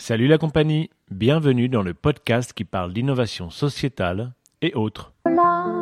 Salut 0.00 0.28
la 0.28 0.38
compagnie, 0.38 0.90
bienvenue 1.10 1.68
dans 1.68 1.82
le 1.82 1.92
podcast 1.92 2.52
qui 2.52 2.64
parle 2.64 2.92
d'innovation 2.92 3.50
sociétale 3.50 4.32
et 4.62 4.72
autres. 4.74 5.12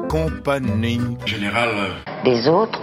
Compagnie. 0.08 0.98
Général. 1.27 1.69
Des 2.24 2.48
autres. 2.48 2.80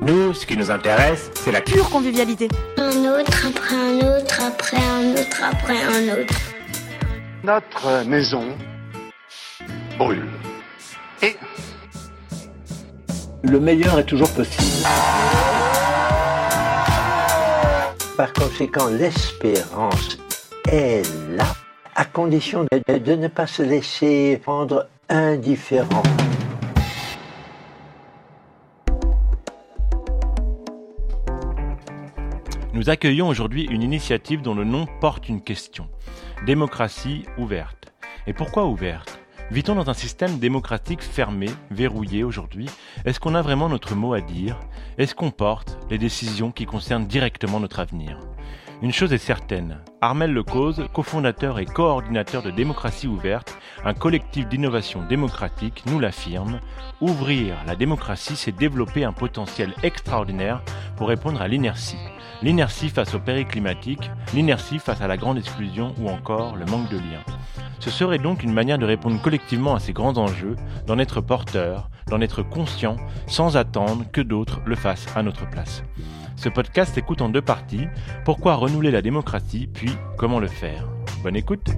Nous, 0.00 0.32
ce 0.32 0.46
qui 0.46 0.56
nous 0.56 0.70
intéresse, 0.70 1.30
c'est 1.34 1.52
la 1.52 1.60
Pure 1.60 1.90
convivialité. 1.90 2.48
Un 2.78 3.20
autre, 3.20 3.46
après 3.46 3.76
un 3.76 3.96
autre, 3.98 4.42
après 4.42 4.78
un 4.78 5.12
autre, 5.12 5.42
après 5.42 5.82
un 5.82 6.22
autre. 6.22 6.34
Notre 7.44 8.08
maison 8.08 8.56
brûle. 9.98 10.30
Et 11.20 11.36
le 13.42 13.60
meilleur 13.60 13.98
est 13.98 14.06
toujours 14.06 14.32
possible. 14.32 14.86
Par 18.16 18.32
conséquent, 18.32 18.88
l'espérance 18.88 20.16
est 20.72 21.02
là, 21.36 21.52
à 21.94 22.06
condition 22.06 22.64
de, 22.64 23.14
ne 23.14 23.28
pas 23.28 23.46
se 23.46 23.62
laisser 23.62 24.40
rendre 24.46 24.88
indifférent. 25.10 26.02
Nous 32.72 32.88
accueillons 32.88 33.28
aujourd'hui 33.28 33.64
une 33.64 33.82
initiative 33.82 34.40
dont 34.40 34.54
le 34.54 34.64
nom 34.64 34.86
porte 35.02 35.28
une 35.28 35.42
question. 35.42 35.86
Démocratie 36.46 37.26
ouverte. 37.36 37.92
Et 38.26 38.32
pourquoi 38.32 38.64
ouverte? 38.64 39.20
Vit-on 39.52 39.76
dans 39.76 39.88
un 39.88 39.94
système 39.94 40.40
démocratique 40.40 41.02
fermé, 41.02 41.46
verrouillé 41.70 42.24
aujourd'hui? 42.24 42.68
Est-ce 43.04 43.20
qu'on 43.20 43.36
a 43.36 43.42
vraiment 43.42 43.68
notre 43.68 43.94
mot 43.94 44.12
à 44.12 44.20
dire? 44.20 44.58
Est-ce 44.98 45.14
qu'on 45.14 45.30
porte 45.30 45.78
les 45.88 45.98
décisions 45.98 46.50
qui 46.50 46.66
concernent 46.66 47.06
directement 47.06 47.60
notre 47.60 47.78
avenir? 47.78 48.18
Une 48.82 48.92
chose 48.92 49.12
est 49.12 49.18
certaine, 49.18 49.78
Armel 50.00 50.32
Lecause, 50.32 50.86
cofondateur 50.92 51.60
et 51.60 51.64
coordinateur 51.64 52.42
de 52.42 52.50
Démocratie 52.50 53.06
Ouverte, 53.06 53.56
un 53.84 53.94
collectif 53.94 54.48
d'innovation 54.48 55.06
démocratique, 55.06 55.84
nous 55.86 56.00
l'affirme, 56.00 56.60
ouvrir 57.00 57.54
la 57.66 57.76
démocratie, 57.76 58.36
c'est 58.36 58.52
développer 58.52 59.04
un 59.04 59.12
potentiel 59.12 59.72
extraordinaire 59.84 60.60
pour 60.96 61.08
répondre 61.08 61.40
à 61.40 61.48
l'inertie. 61.48 61.96
L'inertie 62.42 62.90
face 62.90 63.14
au 63.14 63.20
péril 63.20 63.46
climatique, 63.46 64.10
l'inertie 64.34 64.80
face 64.80 65.00
à 65.00 65.06
la 65.06 65.16
grande 65.16 65.38
exclusion 65.38 65.94
ou 65.98 66.10
encore 66.10 66.56
le 66.56 66.66
manque 66.66 66.90
de 66.90 66.98
lien. 66.98 67.22
Ce 67.78 67.90
serait 67.90 68.18
donc 68.18 68.42
une 68.42 68.52
manière 68.52 68.78
de 68.78 68.86
répondre 68.86 69.20
collectivement 69.20 69.74
à 69.74 69.80
ces 69.80 69.92
grands 69.92 70.16
enjeux, 70.18 70.56
d'en 70.86 70.98
être 70.98 71.20
porteur, 71.20 71.90
d'en 72.08 72.20
être 72.20 72.42
conscient, 72.42 72.96
sans 73.26 73.56
attendre 73.56 74.04
que 74.12 74.20
d'autres 74.20 74.60
le 74.64 74.76
fassent 74.76 75.06
à 75.14 75.22
notre 75.22 75.48
place. 75.48 75.82
Ce 76.36 76.48
podcast 76.48 76.94
s'écoute 76.94 77.22
en 77.22 77.28
deux 77.28 77.42
parties. 77.42 77.86
Pourquoi 78.24 78.54
renouveler 78.56 78.90
la 78.90 79.02
démocratie, 79.02 79.68
puis 79.72 79.90
comment 80.16 80.38
le 80.38 80.48
faire? 80.48 80.86
Bonne 81.22 81.36
écoute. 81.36 81.70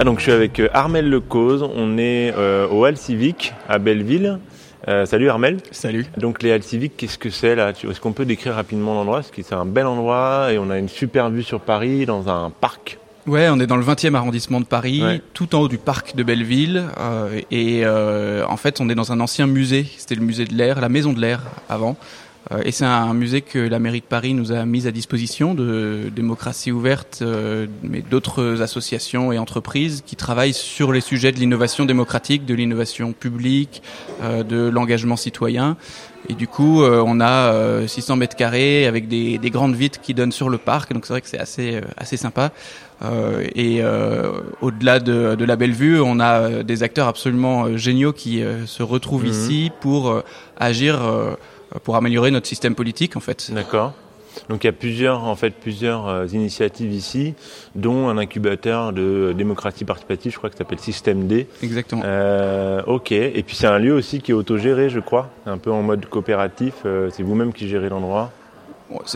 Ah 0.00 0.04
je 0.16 0.22
suis 0.22 0.32
avec 0.32 0.60
euh, 0.60 0.68
Armel 0.72 1.10
Lecause, 1.10 1.68
on 1.74 1.98
est 1.98 2.32
euh, 2.36 2.68
au 2.68 2.86
Hall 2.86 2.96
Civic 2.96 3.52
à 3.68 3.80
Belleville. 3.80 4.38
Euh, 4.86 5.06
salut 5.06 5.28
Armel. 5.28 5.58
Salut. 5.72 6.06
Donc 6.18 6.42
les 6.42 6.52
Halles 6.52 6.62
Civiques, 6.62 6.94
qu'est-ce 6.96 7.18
que 7.18 7.30
c'est 7.30 7.56
là? 7.56 7.70
Est-ce 7.70 8.00
qu'on 8.00 8.12
peut 8.12 8.24
décrire 8.24 8.54
rapidement 8.54 8.94
l'endroit? 8.94 9.18
Parce 9.18 9.30
que 9.30 9.42
c'est 9.42 9.54
un 9.54 9.64
bel 9.64 9.86
endroit 9.86 10.52
et 10.52 10.58
on 10.58 10.70
a 10.70 10.78
une 10.78 10.88
super 10.88 11.30
vue 11.30 11.42
sur 11.42 11.60
Paris 11.60 12.06
dans 12.06 12.28
un 12.28 12.50
parc. 12.50 12.98
Ouais, 13.26 13.48
on 13.50 13.60
est 13.60 13.66
dans 13.66 13.76
le 13.76 13.84
20e 13.84 14.14
arrondissement 14.14 14.58
de 14.58 14.64
Paris, 14.64 15.02
tout 15.34 15.54
en 15.54 15.60
haut 15.60 15.68
du 15.68 15.76
parc 15.76 16.16
de 16.16 16.22
Belleville. 16.22 16.84
Euh, 16.98 17.40
et 17.50 17.82
euh, 17.84 18.46
en 18.48 18.56
fait, 18.56 18.80
on 18.80 18.88
est 18.88 18.94
dans 18.94 19.12
un 19.12 19.20
ancien 19.20 19.46
musée. 19.46 19.86
C'était 19.98 20.14
le 20.14 20.22
musée 20.22 20.46
de 20.46 20.54
l'air, 20.54 20.80
la 20.80 20.88
maison 20.88 21.12
de 21.12 21.20
l'air 21.20 21.42
avant. 21.68 21.96
Euh, 22.52 22.62
et 22.64 22.72
c'est 22.72 22.84
un 22.84 23.14
musée 23.14 23.42
que 23.42 23.58
la 23.58 23.78
mairie 23.78 24.00
de 24.00 24.06
Paris 24.06 24.34
nous 24.34 24.52
a 24.52 24.64
mis 24.64 24.86
à 24.86 24.90
disposition 24.90 25.54
de 25.54 26.10
démocratie 26.14 26.72
ouverte, 26.72 27.20
euh, 27.22 27.66
mais 27.82 28.02
d'autres 28.02 28.62
associations 28.62 29.32
et 29.32 29.38
entreprises 29.38 30.02
qui 30.04 30.16
travaillent 30.16 30.54
sur 30.54 30.92
les 30.92 31.00
sujets 31.00 31.32
de 31.32 31.38
l'innovation 31.38 31.84
démocratique, 31.84 32.46
de 32.46 32.54
l'innovation 32.54 33.12
publique, 33.12 33.82
euh, 34.22 34.42
de 34.42 34.68
l'engagement 34.68 35.16
citoyen. 35.16 35.76
Et 36.28 36.34
du 36.34 36.48
coup, 36.48 36.82
on 36.82 37.20
a 37.20 37.86
600 37.86 38.16
mètres 38.16 38.36
carrés 38.36 38.86
avec 38.86 39.08
des, 39.08 39.38
des, 39.38 39.50
grandes 39.50 39.74
vitres 39.76 40.00
qui 40.00 40.12
donnent 40.12 40.32
sur 40.32 40.50
le 40.50 40.58
parc. 40.58 40.92
Donc 40.92 41.06
c'est 41.06 41.12
vrai 41.14 41.20
que 41.22 41.28
c'est 41.28 41.38
assez 41.38 41.80
assez 41.96 42.18
sympa. 42.18 42.50
Et 43.54 43.80
au-delà 44.60 44.98
de, 44.98 45.36
de, 45.36 45.44
la 45.44 45.56
belle 45.56 45.72
vue, 45.72 45.98
on 46.00 46.18
a 46.20 46.64
des 46.64 46.82
acteurs 46.82 47.06
absolument 47.06 47.78
géniaux 47.78 48.12
qui 48.12 48.42
se 48.66 48.82
retrouvent 48.82 49.24
mhm. 49.24 49.30
ici 49.30 49.70
pour 49.80 50.22
agir 50.58 51.00
pour 51.84 51.96
améliorer 51.96 52.30
notre 52.30 52.46
système 52.46 52.74
politique 52.74 53.16
en 53.16 53.20
fait. 53.20 53.50
D'accord. 53.52 53.94
Donc 54.48 54.64
il 54.64 54.66
y 54.66 54.70
a 54.70 54.72
plusieurs, 54.72 55.24
en 55.24 55.36
fait, 55.36 55.50
plusieurs 55.50 56.08
euh, 56.08 56.26
initiatives 56.26 56.92
ici, 56.92 57.34
dont 57.74 58.08
un 58.08 58.18
incubateur 58.18 58.92
de 58.92 59.34
démocratie 59.36 59.84
participative, 59.84 60.32
je 60.32 60.38
crois 60.38 60.50
que 60.50 60.54
ça 60.54 60.58
s'appelle 60.58 60.78
Système 60.78 61.26
D. 61.26 61.46
Exactement. 61.62 62.02
Euh, 62.04 62.82
ok. 62.86 63.12
Et 63.12 63.42
puis 63.46 63.56
c'est 63.56 63.66
un 63.66 63.78
lieu 63.78 63.94
aussi 63.94 64.20
qui 64.20 64.30
est 64.30 64.34
autogéré, 64.34 64.90
je 64.90 65.00
crois, 65.00 65.30
un 65.46 65.58
peu 65.58 65.70
en 65.70 65.82
mode 65.82 66.06
coopératif. 66.06 66.74
Euh, 66.86 67.10
c'est 67.12 67.22
vous-même 67.22 67.52
qui 67.52 67.68
gérez 67.68 67.88
l'endroit. 67.88 68.30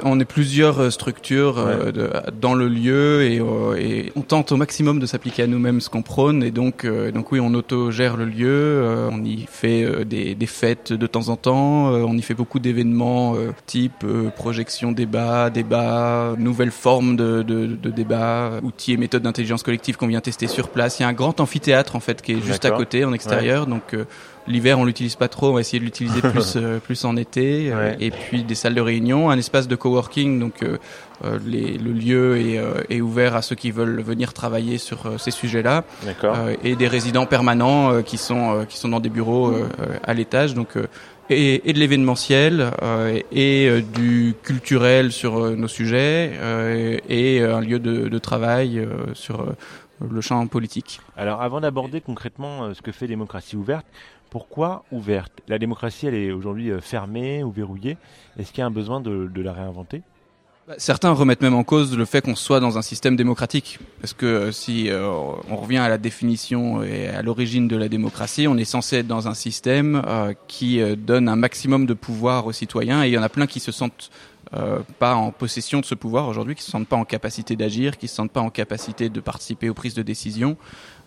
On 0.02 0.20
est 0.20 0.26
plusieurs 0.26 0.80
euh, 0.80 0.90
structures 0.90 1.58
euh, 1.58 1.92
dans 2.38 2.52
le 2.54 2.68
lieu 2.68 3.22
et, 3.22 3.40
euh, 3.40 3.74
et, 3.76 4.12
on 4.16 4.20
tente 4.20 4.52
au 4.52 4.56
maximum 4.56 4.98
de 4.98 5.06
s'appliquer 5.06 5.44
à 5.44 5.46
nous-mêmes 5.46 5.80
ce 5.80 5.88
qu'on 5.88 6.02
prône. 6.02 6.42
Et 6.42 6.50
donc 6.50 6.86
donc 6.86 7.32
oui 7.32 7.40
on 7.40 7.54
autogère 7.54 8.16
le 8.16 8.26
lieu, 8.26 9.08
on 9.10 9.24
y 9.24 9.46
fait 9.48 10.04
des, 10.04 10.34
des, 10.34 10.46
fêtes 10.46 10.92
de 10.92 11.06
temps 11.06 11.28
en 11.28 11.36
temps, 11.36 11.86
on 11.86 12.16
y 12.16 12.22
fait 12.22 12.34
beaucoup 12.34 12.58
d'événements 12.58 13.34
type 13.66 14.04
projection 14.36 14.92
débat, 14.92 15.50
débat, 15.50 16.34
nouvelles 16.38 16.70
formes 16.70 17.16
de, 17.16 17.42
de, 17.42 17.66
de 17.66 17.90
débat, 17.90 18.60
outils 18.62 18.92
et 18.92 18.96
méthodes 18.96 19.22
d'intelligence 19.22 19.62
collective 19.62 19.96
qu'on 19.96 20.06
vient 20.06 20.20
tester 20.20 20.46
sur 20.46 20.68
place. 20.68 20.98
Il 20.98 21.02
y 21.02 21.04
a 21.04 21.08
un 21.08 21.12
grand 21.12 21.40
amphithéâtre 21.40 21.96
en 21.96 22.00
fait 22.00 22.20
qui 22.22 22.32
est 22.32 22.40
juste 22.40 22.64
à 22.64 22.70
côté 22.70 23.04
en 23.04 23.12
extérieur. 23.12 23.66
Donc 23.66 23.96
L'hiver, 24.48 24.78
on 24.78 24.84
l'utilise 24.84 25.14
pas 25.14 25.28
trop. 25.28 25.50
On 25.50 25.54
va 25.54 25.60
essayer 25.60 25.78
de 25.78 25.84
l'utiliser 25.84 26.20
plus 26.32 26.54
euh, 26.56 26.78
plus 26.78 27.04
en 27.04 27.16
été. 27.16 27.72
Euh, 27.72 27.94
et 28.00 28.10
puis 28.10 28.42
des 28.42 28.54
salles 28.54 28.74
de 28.74 28.80
réunion, 28.80 29.30
un 29.30 29.38
espace 29.38 29.68
de 29.68 29.76
coworking. 29.76 30.40
Donc 30.40 30.62
euh, 30.62 30.78
les, 31.46 31.78
le 31.78 31.92
lieu 31.92 32.38
est, 32.38 32.60
est, 32.90 33.00
ouvert 33.00 33.36
à 33.36 33.42
ceux 33.42 33.54
qui 33.54 33.70
veulent 33.70 34.02
venir 34.02 34.32
travailler 34.32 34.78
sur 34.78 35.20
ces 35.20 35.30
sujets-là. 35.30 35.84
et 36.64 36.74
des 36.74 36.88
résidents 36.88 37.26
permanents 37.26 38.02
qui 38.02 38.18
sont 38.18 38.66
qui 38.68 38.76
sont 38.76 38.88
dans 38.88 39.00
des 39.00 39.08
bureaux 39.08 39.54
à 40.02 40.14
l'étage. 40.14 40.54
Donc 40.54 40.76
et, 41.30 41.70
et, 41.70 41.72
de 41.72 41.78
l'événementiel 41.78 42.72
et 43.30 43.70
du 43.94 44.34
culturel 44.42 45.12
sur 45.12 45.56
nos 45.56 45.68
sujets 45.68 46.32
et 47.08 47.40
un 47.40 47.60
lieu 47.60 47.78
de, 47.78 48.08
de 48.08 48.18
travail 48.18 48.84
sur 49.14 49.46
le 50.00 50.20
champ 50.20 50.44
politique. 50.48 51.00
Alors 51.16 51.40
avant 51.40 51.60
d'aborder 51.60 52.00
concrètement 52.00 52.74
ce 52.74 52.82
que 52.82 52.90
fait 52.90 53.06
Démocratie 53.06 53.54
ouverte, 53.54 53.86
pourquoi 54.32 54.86
ouverte? 54.90 55.30
La 55.46 55.58
démocratie, 55.58 56.06
elle 56.06 56.14
est 56.14 56.32
aujourd'hui 56.32 56.70
euh, 56.70 56.80
fermée 56.80 57.44
ou 57.44 57.50
verrouillée. 57.50 57.98
Est-ce 58.38 58.50
qu'il 58.50 58.60
y 58.60 58.62
a 58.62 58.66
un 58.66 58.70
besoin 58.70 59.02
de, 59.02 59.28
la 59.42 59.52
réinventer? 59.52 60.00
Bah, 60.66 60.72
Certains 60.78 61.10
remettent 61.10 61.42
même 61.42 61.54
en 61.54 61.64
cause 61.64 61.94
le 61.94 62.06
fait 62.06 62.22
qu'on 62.22 62.34
soit 62.34 62.58
dans 62.58 62.78
un 62.78 62.82
système 62.82 63.14
démocratique. 63.14 63.78
Parce 64.00 64.14
que 64.14 64.24
euh, 64.24 64.50
si 64.50 64.88
euh, 64.88 65.06
on 65.50 65.56
revient 65.56 65.76
à 65.76 65.90
la 65.90 65.98
définition 65.98 66.82
et 66.82 67.08
à 67.08 67.20
l'origine 67.20 67.68
de 67.68 67.76
la 67.76 67.90
démocratie, 67.90 68.48
on 68.48 68.56
est 68.56 68.64
censé 68.64 68.96
être 68.96 69.06
dans 69.06 69.28
un 69.28 69.34
système 69.34 70.02
qui 70.48 70.80
donne 70.96 71.28
un 71.28 71.36
maximum 71.36 71.84
de 71.84 71.92
pouvoir 71.92 72.46
aux 72.46 72.52
citoyens 72.52 73.04
et 73.04 73.08
il 73.08 73.12
y 73.12 73.18
en 73.18 73.22
a 73.22 73.28
plein 73.28 73.46
qui 73.46 73.60
se 73.60 73.70
sentent 73.70 74.10
pas 74.98 75.14
en 75.14 75.30
possession 75.30 75.80
de 75.80 75.84
ce 75.86 75.94
pouvoir 75.94 76.28
aujourd'hui, 76.28 76.54
qui 76.54 76.62
se 76.62 76.70
sentent 76.70 76.88
pas 76.88 76.96
en 76.96 77.04
capacité 77.04 77.56
d'agir, 77.56 77.96
qui 77.96 78.08
se 78.08 78.14
sentent 78.14 78.32
pas 78.32 78.40
en 78.40 78.50
capacité 78.50 79.08
de 79.08 79.20
participer 79.20 79.68
aux 79.68 79.74
prises 79.74 79.94
de 79.94 80.02
décision. 80.02 80.56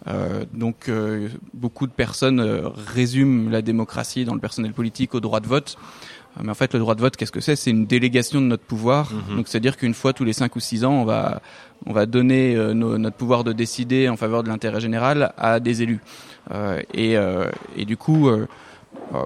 Euh, 0.08 0.46
donc 0.54 0.88
euh, 0.88 1.30
beaucoup 1.54 1.88
de 1.88 1.92
personnes 1.92 2.40
euh, 2.40 2.70
résument 2.94 3.50
la 3.50 3.62
démocratie 3.62 4.24
dans 4.26 4.36
le 4.36 4.40
personnel 4.40 4.72
politique 4.74 5.16
au 5.16 5.20
droit 5.20 5.40
de 5.40 5.48
vote. 5.48 5.78
Mais 6.44 6.50
en 6.50 6.54
fait, 6.54 6.74
le 6.74 6.80
droit 6.80 6.96
de 6.96 7.02
vote, 7.02 7.16
qu'est-ce 7.16 7.32
que 7.32 7.40
c'est? 7.40 7.56
C'est 7.56 7.72
une 7.72 7.86
délégation 7.86 8.42
de 8.42 8.46
notre 8.46 8.66
pouvoir. 8.66 9.10
Mhm. 9.14 9.38
Donc, 9.38 9.48
c'est-à-dire 9.48 9.78
qu'une 9.78 9.94
fois 9.94 10.12
tous 10.12 10.26
les 10.26 10.34
cinq 10.34 10.58
ou 10.58 10.60
six 10.60 10.84
ans, 10.84 10.92
on 10.92 11.06
va 11.06 11.42
on 11.86 11.94
va 11.94 12.06
donner 12.06 12.56
notre 12.74 13.16
pouvoir 13.16 13.46
de 13.46 13.54
décider 13.54 14.10
en 14.10 14.18
faveur 14.18 14.44
de 14.44 14.50
l'intérêt 14.50 14.82
général 14.82 15.34
à 15.38 15.62
des 15.62 15.82
élus. 15.82 16.02
et, 16.94 17.16
et 17.78 17.86
du 17.86 17.96
coup, 17.96 18.28
euh, 18.28 18.48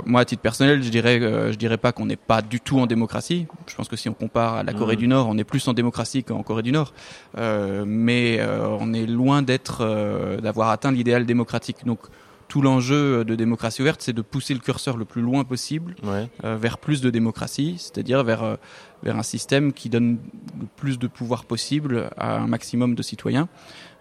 moi, 0.06 0.22
à 0.22 0.26
titre 0.26 0.42
personnel, 0.42 0.84
je 0.84 0.90
dirais, 0.90 1.20
euh, 1.22 1.52
je 1.52 1.58
dirais 1.58 1.78
pas 1.78 1.92
qu'on 1.92 2.06
n'est 2.06 2.16
pas 2.16 2.42
du 2.42 2.60
tout 2.60 2.80
en 2.80 2.86
démocratie. 2.86 3.48
Je 3.68 3.76
pense 3.76 3.88
que 3.88 3.96
si 3.96 4.10
on 4.10 4.14
compare 4.14 4.56
à 4.56 4.64
la 4.64 4.74
Corée 4.74 4.96
mmh. 4.96 5.00
du 5.00 5.08
Nord, 5.08 5.28
on 5.30 5.38
est 5.38 5.44
plus 5.44 5.68
en 5.68 5.74
démocratie 5.74 6.24
qu'en 6.24 6.44
Corée 6.44 6.64
du 6.64 6.72
Nord. 6.72 6.94
Euh, 7.38 7.84
mais 7.88 8.40
on 8.80 8.94
est 8.94 9.06
loin 9.06 9.42
d'être, 9.42 10.40
d'avoir 10.42 10.70
atteint 10.70 10.92
l'idéal 10.92 11.26
démocratique. 11.26 11.86
Donc, 11.86 12.00
tout 12.48 12.62
l'enjeu 12.62 13.24
de 13.24 13.36
démocratie 13.36 13.82
ouverte, 13.82 14.02
c'est 14.02 14.14
de 14.14 14.24
pousser 14.24 14.56
le 14.56 14.60
curseur 14.60 14.98
le 14.98 15.06
plus 15.06 15.22
loin 15.22 15.44
possible 15.44 15.96
vers 16.44 16.80
plus 16.80 17.00
de 17.02 17.12
démocratie, 17.12 17.76
c'est-à-dire 17.78 18.24
vers 18.24 18.58
vers 19.04 19.18
un 19.18 19.24
système 19.24 19.74
qui 19.74 19.90
donne 19.90 20.18
le 20.60 20.66
plus 20.76 21.00
de 21.00 21.08
pouvoir 21.08 21.46
possible 21.46 22.10
à 22.18 22.38
un 22.38 22.48
maximum 22.48 22.96
de 22.96 23.04
citoyens. 23.04 23.48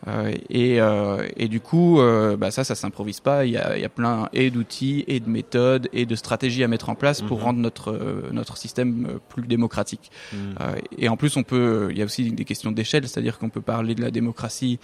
Euh, 0.06 0.32
et, 0.48 0.80
euh, 0.80 1.26
et, 1.36 1.48
du 1.48 1.60
coup, 1.60 2.00
euh, 2.00 2.36
bah 2.36 2.50
ça, 2.50 2.62
ça 2.64 2.74
s'improvise 2.74 3.20
pas. 3.20 3.44
Il 3.44 3.52
y 3.52 3.56
a, 3.56 3.76
y 3.76 3.84
a 3.84 3.88
plein 3.88 4.28
et 4.32 4.50
d'outils 4.50 5.04
et 5.08 5.18
de 5.18 5.28
méthodes 5.28 5.88
et 5.92 6.06
de 6.06 6.14
stratégies 6.14 6.62
à 6.62 6.68
mettre 6.68 6.88
en 6.88 6.94
place 6.94 7.20
pour 7.20 7.38
mhm. 7.38 7.44
rendre 7.44 7.58
notre 7.60 7.98
notre 8.32 8.56
système 8.56 9.18
plus 9.28 9.46
démocratique. 9.46 10.10
Mhm. 10.32 10.54
et 10.98 11.08
en 11.08 11.16
plus, 11.16 11.36
on 11.36 11.42
peut, 11.42 11.88
il 11.90 11.98
y 11.98 12.02
a 12.02 12.04
aussi 12.04 12.30
des 12.30 12.44
questions 12.44 12.72
d'échelle, 12.72 13.08
c'est-à-dire 13.08 13.38
qu'on 13.38 13.50
peut 13.50 13.60
parler 13.60 13.94
de 13.94 14.02
la 14.02 14.10
démocratie 14.10 14.78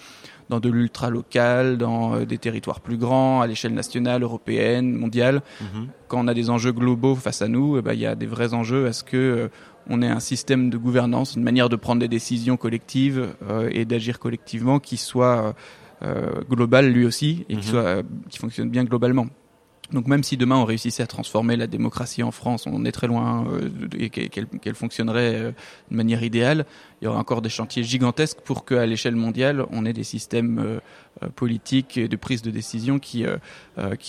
dans 0.49 0.61
de 0.61 0.69
l'ultra 0.69 1.11
local, 1.11 1.79
dans 1.79 2.20
des 2.20 2.38
territoires 2.38 2.81
plus 2.81 2.96
grands, 2.96 3.41
à 3.41 3.46
l'échelle 3.46 3.75
nationale, 3.75 4.23
européenne, 4.23 4.93
mondiale. 4.93 5.43
Mhm. 5.61 5.88
Quand 6.08 6.25
on 6.25 6.29
a 6.29 6.35
des 6.35 6.50
enjeux 6.50 6.73
globaux 6.73 7.14
face 7.14 7.43
à 7.43 7.49
nous, 7.49 7.79
eh 7.79 7.82
ben, 7.82 7.94
il 7.94 8.00
y 8.00 8.06
a 8.06 8.14
des 8.14 8.26
vrais 8.26 8.55
enjeux. 8.55 8.87
Est-ce 8.87 9.05
que 9.05 9.50
on 9.88 10.02
ait 10.02 10.08
un 10.08 10.20
système 10.20 10.70
de 10.70 10.76
gouvernance, 10.76 11.37
une 11.37 11.43
manière 11.43 11.69
de 11.69 11.76
prendre 11.76 12.00
des 12.00 12.08
décisions 12.08 12.56
collectives 12.56 13.35
euh, 13.49 13.69
et 13.73 13.85
d'agir 13.85 14.19
collectivement 14.19 14.79
qui 14.79 14.96
soit 14.96 15.55
euh, 16.02 16.43
global 16.50 16.90
lui 16.90 17.05
aussi 17.05 17.44
et 17.49 17.56
qui, 17.56 17.67
mhm. 17.67 17.73
soit, 17.73 17.85
euh, 17.85 18.02
qui 18.29 18.38
fonctionne 18.38 18.70
bien 18.70 18.85
globalement. 18.85 19.26
Donc 19.92 20.06
même 20.06 20.22
si 20.22 20.36
demain 20.36 20.56
on 20.56 20.64
réussissait 20.64 21.02
à 21.02 21.06
transformer 21.06 21.56
la 21.56 21.66
démocratie 21.66 22.22
en 22.22 22.31
France, 22.31 22.66
on 22.66 22.84
est 22.84 22.92
très 22.92 23.06
loin 23.06 23.46
euh, 23.48 23.69
et 23.98 24.08
qu'elle 24.08 24.75
fonctionnerait 24.75 25.34
euh, 25.34 25.52
de 25.90 25.96
manière 25.96 26.22
idéale, 26.22 26.64
il 27.00 27.04
y 27.04 27.08
aura 27.08 27.19
encore 27.19 27.42
des 27.42 27.50
chantiers 27.50 27.84
gigantesques 27.84 28.40
pour 28.40 28.64
qu'à 28.64 28.86
l'échelle 28.86 29.16
mondiale, 29.16 29.66
on 29.70 29.84
ait 29.84 29.92
des 29.92 30.04
systèmes 30.04 30.58
euh, 30.58 31.28
politiques 31.36 31.98
et 31.98 32.08
de 32.08 32.16
prise 32.16 32.42
de 32.42 32.50
décision 32.50 32.98
qui, 32.98 33.25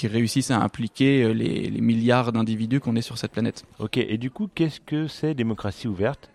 réussissent 0.03 0.51
à 0.51 0.61
impliquer 0.61 1.33
les, 1.33 1.69
les 1.69 1.81
milliards 1.81 2.31
d'individus 2.31 2.79
qu'on 2.79 2.95
est 2.95 3.01
sur 3.01 3.17
cette 3.17 3.31
planète. 3.31 3.65
Ok, 3.79 3.97
et 3.97 4.17
du 4.17 4.31
coup, 4.31 4.49
qu'est-ce 4.53 4.79
que 4.79 5.07
c'est 5.07 5.33
démocratie 5.33 5.87
ouverte? 5.87 6.29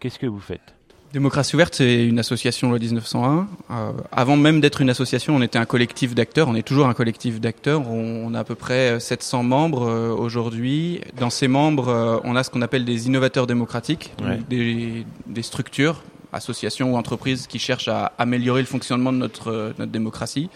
Qu'est-ce 0.00 0.18
que 0.18 0.26
vous 0.26 0.40
faites? 0.40 0.77
Démocratie 1.12 1.54
ouverte, 1.54 1.74
c'est 1.76 2.06
une 2.06 2.18
association 2.18 2.68
loi 2.68 2.78
1901. 2.78 3.48
Euh, 3.70 3.92
avant 4.12 4.36
même 4.36 4.60
d'être 4.60 4.82
une 4.82 4.90
association, 4.90 5.34
on 5.34 5.40
était 5.40 5.58
un 5.58 5.64
collectif 5.64 6.14
d'acteurs. 6.14 6.48
On 6.48 6.54
est 6.54 6.62
toujours 6.62 6.86
un 6.86 6.92
collectif 6.92 7.40
d'acteurs. 7.40 7.88
On, 7.88 8.34
a 8.34 8.40
à 8.40 8.44
peu 8.44 8.54
près 8.54 9.00
700 9.00 9.42
membres 9.42 9.88
euh, 9.88 10.10
aujourd'hui. 10.10 11.00
Dans 11.18 11.30
ces 11.30 11.48
membres, 11.48 11.88
euh, 11.88 12.18
on 12.24 12.36
a 12.36 12.44
ce 12.44 12.50
qu'on 12.50 12.60
appelle 12.60 12.84
des 12.84 13.06
innovateurs 13.06 13.46
démocratiques, 13.46 14.12
des, 14.50 15.06
des, 15.26 15.42
structures, 15.42 16.02
associations 16.34 16.92
ou 16.92 16.96
entreprises 16.98 17.46
qui 17.46 17.58
cherchent 17.58 17.88
à 17.88 18.12
améliorer 18.18 18.60
le 18.60 18.66
fonctionnement 18.66 19.12
de 19.12 19.18
notre, 19.18 19.72
notre 19.78 19.92
démocratie. 19.92 20.50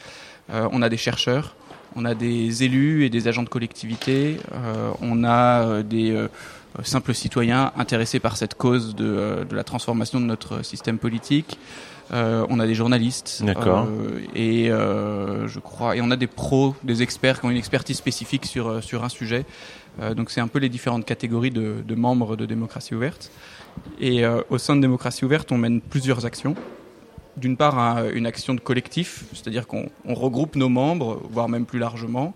on 0.50 0.82
a 0.82 0.90
des 0.90 0.98
chercheurs, 0.98 1.56
on 1.96 2.04
a 2.04 2.14
des 2.14 2.62
élus 2.62 3.06
et 3.06 3.08
des 3.08 3.26
agents 3.26 3.42
de 3.42 3.48
collectivité. 3.48 4.36
on 5.00 5.24
a 5.24 5.82
des 5.82 6.14
euh, 6.78 6.82
simples 6.82 7.14
citoyens 7.14 7.72
intéressés 7.76 8.20
par 8.20 8.36
cette 8.36 8.54
cause 8.54 8.94
de, 8.94 9.04
euh, 9.04 9.44
de 9.44 9.54
la 9.54 9.64
transformation 9.64 10.20
de 10.20 10.26
notre 10.26 10.64
système 10.64 10.98
politique. 10.98 11.58
Euh, 12.12 12.44
on 12.50 12.60
a 12.60 12.66
des 12.66 12.74
journalistes 12.74 13.42
euh, 13.42 14.20
et 14.34 14.70
euh, 14.70 15.48
je 15.48 15.58
crois 15.60 15.96
et 15.96 16.02
on 16.02 16.10
a 16.10 16.16
des 16.16 16.26
pros, 16.26 16.74
des 16.82 17.02
experts 17.02 17.40
qui 17.40 17.46
ont 17.46 17.50
une 17.50 17.56
expertise 17.56 17.96
spécifique 17.96 18.44
sur 18.44 18.82
sur 18.82 19.04
un 19.04 19.08
sujet. 19.08 19.44
donc 20.16 20.30
c'est 20.30 20.40
un 20.40 20.48
peu 20.48 20.58
les 20.58 20.68
différentes 20.68 21.06
catégories 21.06 21.50
de, 21.50 21.76
de 21.86 21.94
membres 21.94 22.36
de 22.36 22.46
démocratie 22.46 22.94
ouverte. 22.94 23.30
Et 24.00 24.22
au 24.50 24.58
sein 24.58 24.76
de 24.76 24.82
démocratie 24.82 25.24
ouverte, 25.24 25.50
on 25.52 25.58
mène 25.58 25.80
plusieurs 25.80 26.26
actions. 26.26 26.54
D'une 27.38 27.56
part, 27.56 28.04
une 28.12 28.26
action 28.26 28.52
de 28.52 28.60
collectif, 28.60 29.24
c'est-à-dire 29.32 29.66
qu'on 29.66 29.88
regroupe 30.06 30.56
nos 30.56 30.68
membres, 30.68 31.22
voire 31.30 31.48
même 31.48 31.64
plus 31.64 31.78
largement, 31.78 32.34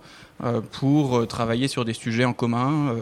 pour 0.72 1.16
euh, 1.16 1.26
travailler 1.26 1.68
sur 1.68 1.84
des 1.84 1.94
sujets 1.94 2.24
en 2.24 2.32
commun, 2.32 2.94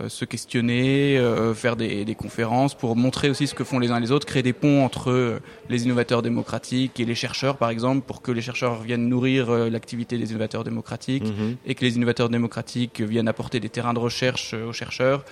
euh, 0.00 0.08
se 0.08 0.24
questionner, 0.24 1.22
faire 1.54 1.76
des, 1.76 2.04
des, 2.04 2.14
conférences, 2.16 2.74
pour 2.74 2.96
montrer 2.96 3.30
aussi 3.30 3.46
ce 3.46 3.54
que 3.54 3.62
font 3.62 3.78
les 3.78 3.92
uns 3.92 4.00
les 4.00 4.10
autres, 4.10 4.26
créer 4.26 4.42
des 4.42 4.52
ponts 4.52 4.84
entre 4.84 5.38
les 5.70 5.84
innovateurs 5.84 6.20
démocratiques 6.20 6.98
et 6.98 7.04
les 7.04 7.14
chercheurs, 7.14 7.56
par 7.56 7.70
exemple, 7.70 8.02
pour 8.04 8.20
que 8.20 8.32
les 8.32 8.40
chercheurs 8.40 8.82
viennent 8.82 9.08
nourrir 9.08 9.50
l'activité 9.70 10.18
des 10.18 10.30
innovateurs 10.30 10.64
démocratiques 10.64 11.22
mhm. 11.22 11.56
et 11.64 11.76
que 11.76 11.84
les 11.84 11.94
innovateurs 11.94 12.28
démocratiques 12.28 13.02
viennent 13.02 13.28
apporter 13.28 13.60
des 13.60 13.68
terrains 13.68 13.94
de 13.94 14.00
recherche 14.00 14.52
aux 14.52 14.72
chercheurs. 14.72 15.24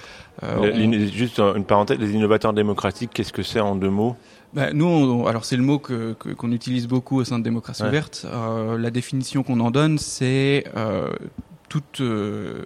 Juste 1.12 1.40
une 1.40 1.64
parenthèse, 1.64 1.98
les 1.98 2.12
innovateurs 2.12 2.52
démocratiques, 2.52 3.10
qu'est-ce 3.12 3.32
que 3.32 3.42
c'est 3.42 3.58
en 3.58 3.74
deux 3.74 3.90
mots? 3.90 4.16
Bah, 4.54 4.72
nous, 4.72 5.26
alors 5.26 5.44
c'est 5.44 5.56
le 5.56 5.62
mot 5.62 5.78
que 5.78 6.12
qu'on 6.12 6.52
utilise 6.52 6.86
beaucoup 6.86 7.18
au 7.18 7.24
sein 7.24 7.38
de 7.38 7.44
démocratie 7.44 7.82
ouverte. 7.84 8.26
Euh, 8.26 8.76
la 8.76 8.90
définition 8.90 9.42
qu'on 9.42 9.60
en 9.60 9.70
donne, 9.70 9.98
c'est 9.98 10.64
euh, 10.76 11.10
toute 11.72 12.02
euh, 12.02 12.64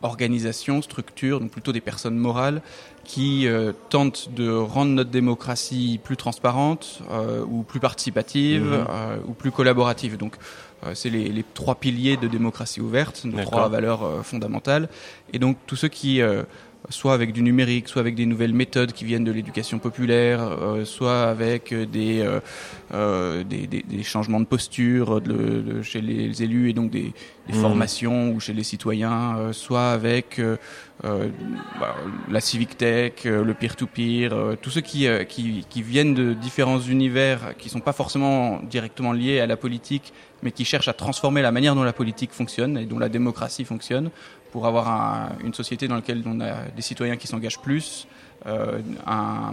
organisation, 0.00 0.80
structure, 0.80 1.40
donc 1.40 1.50
plutôt 1.50 1.72
des 1.72 1.82
personnes 1.82 2.16
morales 2.16 2.62
qui 3.04 3.46
euh, 3.46 3.72
tentent 3.90 4.30
de 4.34 4.50
rendre 4.50 4.92
notre 4.92 5.10
démocratie 5.10 6.00
plus 6.02 6.16
transparente 6.16 7.02
euh, 7.10 7.44
ou 7.44 7.64
plus 7.64 7.80
participative 7.80 8.64
mhm. 8.64 9.28
ou 9.28 9.32
plus 9.32 9.50
collaborative. 9.50 10.16
Donc 10.16 10.36
c'est 10.94 11.10
les, 11.10 11.30
les, 11.30 11.44
trois 11.54 11.74
piliers 11.74 12.16
de 12.16 12.28
démocratie 12.28 12.80
ouverte, 12.80 13.24
nos 13.24 13.42
trois 13.42 13.68
valeurs 13.68 14.24
fondamentales. 14.24 14.88
Et 15.32 15.38
donc 15.38 15.56
tous 15.66 15.74
ceux 15.74 15.88
qui 15.88 16.20
soit 16.88 17.14
avec 17.14 17.32
du 17.32 17.42
numérique, 17.42 17.88
soit 17.88 18.00
avec 18.00 18.14
des 18.14 18.26
nouvelles 18.26 18.54
méthodes 18.54 18.92
qui 18.92 19.04
viennent 19.04 19.24
de 19.24 19.32
l'éducation 19.32 19.78
populaire, 19.78 20.40
euh, 20.42 20.84
soit 20.84 21.24
avec 21.24 21.72
euh, 21.72 21.86
euh, 22.94 23.44
des, 23.44 23.66
des, 23.66 23.82
des, 23.82 24.02
changements 24.02 24.40
de 24.40 24.46
posture 24.46 25.20
de, 25.20 25.82
chez 25.82 26.00
les 26.00 26.42
élus 26.42 26.70
et 26.70 26.72
donc 26.72 26.90
des, 26.90 27.12
des 27.48 27.52
mmh. 27.52 27.60
formations 27.60 28.30
ou 28.30 28.40
chez 28.40 28.52
les 28.52 28.62
citoyens, 28.62 29.52
soit 29.52 29.90
avec 29.90 30.40
bah, 31.02 31.94
la 32.30 32.40
civic 32.40 32.76
tech, 32.76 33.24
le 33.24 33.52
peer-to-peer, 33.52 34.56
tous 34.62 34.70
ceux 34.70 34.80
qui, 34.80 35.06
qui, 35.28 35.64
qui, 35.68 35.82
viennent 35.82 36.14
de 36.14 36.32
différents 36.32 36.80
univers 36.80 37.56
qui 37.58 37.68
sont 37.68 37.80
pas 37.80 37.92
forcément 37.92 38.60
directement 38.62 39.12
liés 39.12 39.40
à 39.40 39.46
la 39.46 39.56
politique, 39.56 40.12
mais 40.42 40.52
qui 40.52 40.64
cherchent 40.64 40.88
à 40.88 40.92
transformer 40.92 41.42
la 41.42 41.52
manière 41.52 41.74
dont 41.74 41.82
la 41.82 41.92
politique 41.92 42.32
fonctionne 42.32 42.78
et 42.78 42.84
dont 42.86 42.98
la 42.98 43.08
démocratie 43.08 43.64
fonctionne 43.64 44.10
pour 44.56 44.64
avoir 44.64 44.88
un, 44.88 45.36
une 45.44 45.52
société 45.52 45.86
dans 45.86 45.96
laquelle 45.96 46.22
on 46.24 46.40
a 46.40 46.62
des 46.74 46.80
citoyens 46.80 47.18
qui 47.18 47.26
s'engagent 47.26 47.60
plus, 47.60 48.08
euh, 48.46 48.80
un, 49.06 49.52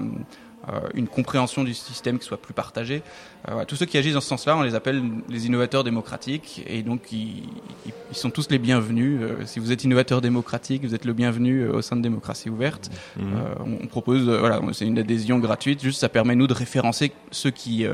euh, 0.70 0.80
une 0.94 1.10
compréhension 1.10 1.66
du 1.66 1.74
système 1.74 2.18
qui 2.20 2.26
soit 2.26 2.42
plus 2.42 2.54
partagée. 2.54 3.04
Euh, 3.50 3.66
tous 3.66 3.76
ceux 3.76 3.86
qui 3.86 3.98
agissent 3.98 4.14
dans 4.14 4.22
ce 4.22 4.30
sens-là, 4.30 4.56
on 4.56 4.62
les 4.62 4.76
appelle 4.76 5.04
les 5.28 5.46
innovateurs 5.46 5.84
démocratiques, 5.84 6.64
et 6.68 6.84
donc 6.84 7.12
ils, 7.12 7.44
ils 7.86 8.16
sont 8.16 8.30
tous 8.30 8.50
les 8.50 8.60
bienvenus. 8.60 9.20
Si 9.44 9.60
vous 9.60 9.74
êtes 9.74 9.84
innovateur 9.84 10.22
démocratique, 10.22 10.86
vous 10.86 10.96
êtes 10.96 11.04
le 11.04 11.12
bienvenu 11.12 11.68
au 11.68 11.82
sein 11.82 11.98
de 11.98 12.02
Démocratie 12.02 12.50
ouverte. 12.50 12.90
Mmh. 13.18 13.24
On, 13.60 13.84
on, 13.84 13.88
propose, 13.88 14.30
voilà, 14.30 14.62
c'est 14.72 14.86
une 14.86 15.00
adhésion 15.00 15.38
gratuite. 15.38 15.84
Juste, 15.84 16.00
ça 16.00 16.08
permet 16.08 16.36
nous 16.36 16.48
de 16.48 16.54
référencer 16.54 17.12
ceux 17.30 17.52
qui 17.52 17.86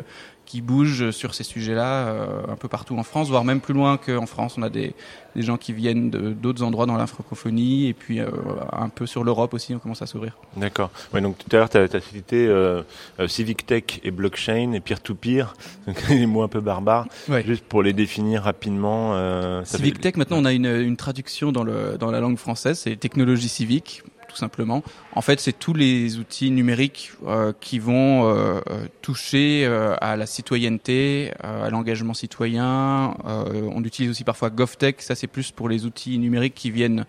qui 0.50 0.62
bougent 0.62 1.12
sur 1.12 1.36
ces 1.36 1.44
sujets-là 1.44 2.08
euh, 2.08 2.42
un 2.50 2.56
peu 2.56 2.68
partout 2.68 2.98
en 2.98 3.04
France, 3.04 3.30
voire 3.30 3.44
même 3.44 3.62
plus 3.62 3.76
loin 3.76 3.98
qu'en 3.98 4.26
France. 4.26 4.56
On 4.58 4.64
a 4.64 4.70
des, 4.70 4.96
des 5.36 5.44
gens 5.44 5.58
qui 5.58 5.74
viennent 5.74 6.10
d'autres 6.10 6.64
endroits 6.64 6.88
dans 6.88 6.98
la 6.98 7.06
francophonie 7.06 7.88
et 7.88 7.94
puis 7.94 8.20
euh, 8.20 8.32
un 8.74 8.90
peu 8.90 9.06
sur 9.06 9.24
l'Europe 9.24 9.54
aussi, 9.54 9.76
on 9.76 9.80
commence 9.80 10.02
à 10.02 10.08
s'ouvrir. 10.08 10.36
D'accord. 10.58 10.90
Ouais, 11.14 11.22
donc 11.22 11.38
tout 11.38 11.56
à 11.56 11.60
l'heure, 11.60 11.70
tu 11.70 11.78
as, 11.78 12.02
cité 12.02 12.48
euh, 12.48 12.82
Civic 13.28 13.68
Tech 13.68 14.00
et 14.04 14.10
blockchain 14.10 14.72
et 14.74 14.80
peer-to-peer, 14.80 15.54
-peer, 15.88 16.18
des 16.18 16.26
mots 16.26 16.42
un 16.42 16.48
peu 16.48 16.62
barbares, 16.62 17.06
ouais. 17.28 17.44
juste 17.46 17.66
pour 17.66 17.84
les 17.84 17.94
définir 17.94 18.42
rapidement. 18.42 19.14
Civic 19.66 19.98
fait... 19.98 20.02
Tech, 20.02 20.16
maintenant, 20.16 20.38
on 20.40 20.46
a 20.46 20.52
une, 20.52 20.66
une 20.66 20.98
traduction 20.98 21.52
dans, 21.52 21.64
le, 21.64 21.98
dans 22.00 22.10
la 22.10 22.22
langue 22.22 22.38
française, 22.38 22.80
c'est 22.80 22.96
technologie 22.96 23.50
civique 23.50 24.02
tout 24.30 24.38
simplement. 24.38 24.84
En 25.14 25.22
fait, 25.22 25.40
c'est 25.40 25.58
tous 25.58 25.74
les 25.74 26.18
outils 26.18 26.52
numériques 26.52 27.12
euh, 27.26 27.52
qui 27.60 27.80
vont 27.80 28.30
euh, 28.30 28.62
euh 28.70 28.88
toucher 29.02 29.66
euh, 29.66 29.96
à 30.00 30.16
la 30.16 30.26
citoyenneté, 30.26 31.32
à 31.42 31.70
l'engagement 31.70 32.14
citoyen. 32.14 33.16
on 33.26 33.84
utilise 33.84 34.12
aussi 34.12 34.24
parfois 34.24 34.50
GovTech. 34.50 35.02
Ça, 35.02 35.16
c'est 35.16 35.28
plus 35.28 35.52
pour 35.52 35.68
les 35.68 35.86
outils 35.86 36.18
numériques 36.20 36.54
qui 36.54 36.70
viennent 36.72 37.06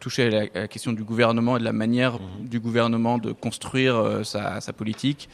toucher 0.00 0.24
à 0.24 0.30
la, 0.30 0.40
à 0.54 0.60
la, 0.60 0.68
question 0.68 0.92
du 0.92 1.04
gouvernement 1.04 1.56
et 1.56 1.60
de 1.60 1.64
la 1.64 1.72
manière 1.72 2.14
mmh. 2.14 2.48
du 2.48 2.60
gouvernement 2.60 3.16
de 3.16 3.32
construire 3.32 4.20
sa, 4.24 4.60
sa, 4.60 4.72
politique. 4.74 5.30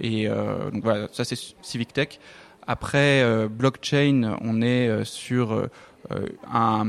et 0.00 0.28
donc 0.72 0.82
voilà, 0.82 1.08
ça 1.12 1.24
c'est 1.24 1.38
Civic 1.60 1.92
Tech. 1.92 2.18
Après 2.66 3.46
blockchain, 3.48 4.38
on 4.40 4.62
est 4.62 5.04
sur 5.04 5.68
un, 6.52 6.84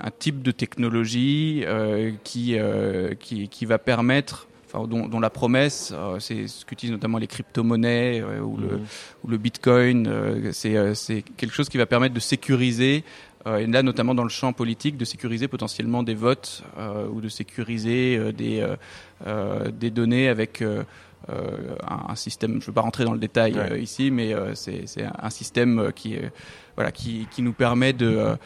un, 0.00 0.10
type 0.18 0.42
de 0.42 0.50
technologie 0.50 1.62
euh, 1.66 2.12
qui, 2.24 2.58
euh, 2.58 3.14
qui, 3.14 3.48
qui 3.48 3.66
va 3.66 3.78
permettre 3.78 4.48
dont, 4.74 5.08
dont, 5.08 5.20
la 5.20 5.30
promesse, 5.30 5.92
euh, 5.94 6.18
c'est 6.18 6.48
ce 6.48 6.64
qu'utilisent 6.64 6.92
notamment 6.92 7.18
les 7.18 7.26
crypto-monnaies 7.26 8.20
euh, 8.20 8.40
ou, 8.40 8.56
le, 8.56 8.66
mmh. 8.66 8.86
ou, 9.22 9.28
le, 9.28 9.38
bitcoin, 9.38 10.06
euh, 10.08 10.50
c'est 10.52 11.22
quelque 11.36 11.54
chose 11.54 11.68
qui 11.68 11.78
va 11.78 11.86
permettre 11.86 12.14
de 12.14 12.20
sécuriser, 12.20 13.04
et 13.46 13.66
là 13.66 13.82
notamment 13.82 14.14
dans 14.14 14.22
le 14.22 14.30
champ 14.30 14.54
politique, 14.54 14.96
de 14.96 15.04
sécuriser 15.04 15.48
potentiellement 15.48 16.02
des 16.02 16.14
votes 16.14 16.62
ou 17.12 17.20
de 17.20 17.28
sécuriser 17.28 18.32
des, 18.32 18.66
des 19.78 19.90
données 19.90 20.28
avec 20.28 20.62
euh, 20.62 20.82
un, 21.28 22.10
un, 22.10 22.14
système, 22.16 22.52
je 22.52 22.56
ne 22.56 22.66
veux 22.66 22.72
pas 22.72 22.80
rentrer 22.80 23.04
dans 23.04 23.12
le 23.12 23.18
détail 23.18 23.54
ouais. 23.54 23.72
euh, 23.72 23.78
ici, 23.78 24.10
mais 24.10 24.34
euh, 24.34 24.54
c'est 24.54 24.84
un 25.18 25.30
système 25.30 25.90
qui, 25.94 26.16
voilà, 26.76 26.92
qui, 26.92 27.26
qui, 27.30 27.42
nous 27.42 27.52
permet 27.52 27.92
de 27.92 28.36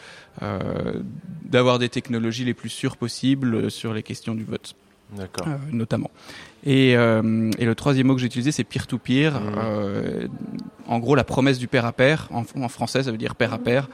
euh, 0.43 1.03
d'avoir 1.43 1.79
des 1.79 1.89
technologies 1.89 2.45
les 2.45 2.55
plus 2.55 2.69
sûres 2.69 2.97
possibles 2.97 3.71
sur 3.71 3.93
les 3.93 4.03
questions 4.03 4.35
du 4.35 4.45
vote. 4.45 4.75
D'accord. 5.17 5.47
notamment. 5.73 6.11
Et, 6.67 6.95
euh, 6.97 7.51
et, 7.59 7.65
le 7.65 7.75
troisième 7.75 8.09
mot 8.09 8.15
que 8.15 8.21
j'ai 8.21 8.27
utilisé, 8.27 8.53
c'est 8.53 8.65
peer-to-peer. 8.65 9.41
Mmh. 9.41 9.55
Euh, 9.57 10.27
en 10.87 10.99
gros, 10.99 11.15
la 11.15 11.25
promesse 11.25 11.59
du 11.59 11.67
père 11.67 11.87
à 11.87 11.93
père, 11.93 12.29
en, 12.31 12.45
en 12.61 12.69
français, 12.69 13.05
ça 13.05 13.11
veut 13.11 13.17
dire 13.17 13.35
père 13.35 13.55
à 13.55 13.59
père. 13.59 13.89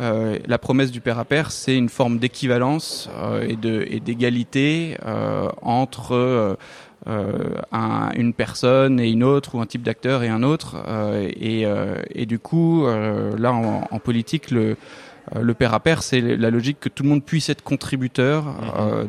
Euh, 0.00 0.38
la 0.46 0.58
promesse 0.58 0.90
du 0.90 1.00
père 1.00 1.18
à 1.18 1.24
père, 1.24 1.50
c'est 1.50 1.76
une 1.76 1.88
forme 1.88 2.18
d'équivalence 2.18 3.10
euh, 3.16 3.48
et 3.48 4.00
d'égalité 4.00 4.96
euh, 5.04 5.48
entre 5.62 6.56
un, 7.06 8.10
une 8.14 8.32
personne 8.32 9.00
et 9.00 9.10
une 9.10 9.24
autre, 9.24 9.54
ou 9.54 9.60
un 9.60 9.66
type 9.66 9.82
d'acteur 9.82 10.22
et 10.22 10.28
un 10.28 10.42
autre. 10.42 10.76
et, 11.22 11.64
et 12.14 12.26
du 12.26 12.38
coup, 12.38 12.86
là, 12.86 13.52
en, 13.52 13.88
en 13.90 13.98
politique, 13.98 14.50
le 14.50 14.76
euh, 15.34 15.42
le 15.42 15.54
pair 15.54 15.74
à 15.74 15.80
pair, 15.80 16.02
c'est 16.02 16.20
la 16.20 16.50
logique 16.50 16.80
que 16.80 16.88
tout 16.88 17.02
le 17.02 17.08
monde 17.08 17.24
puisse 17.24 17.48
être 17.48 17.62
contributeur 17.62 18.44
mhm. 18.44 18.52
euh, 18.78 19.04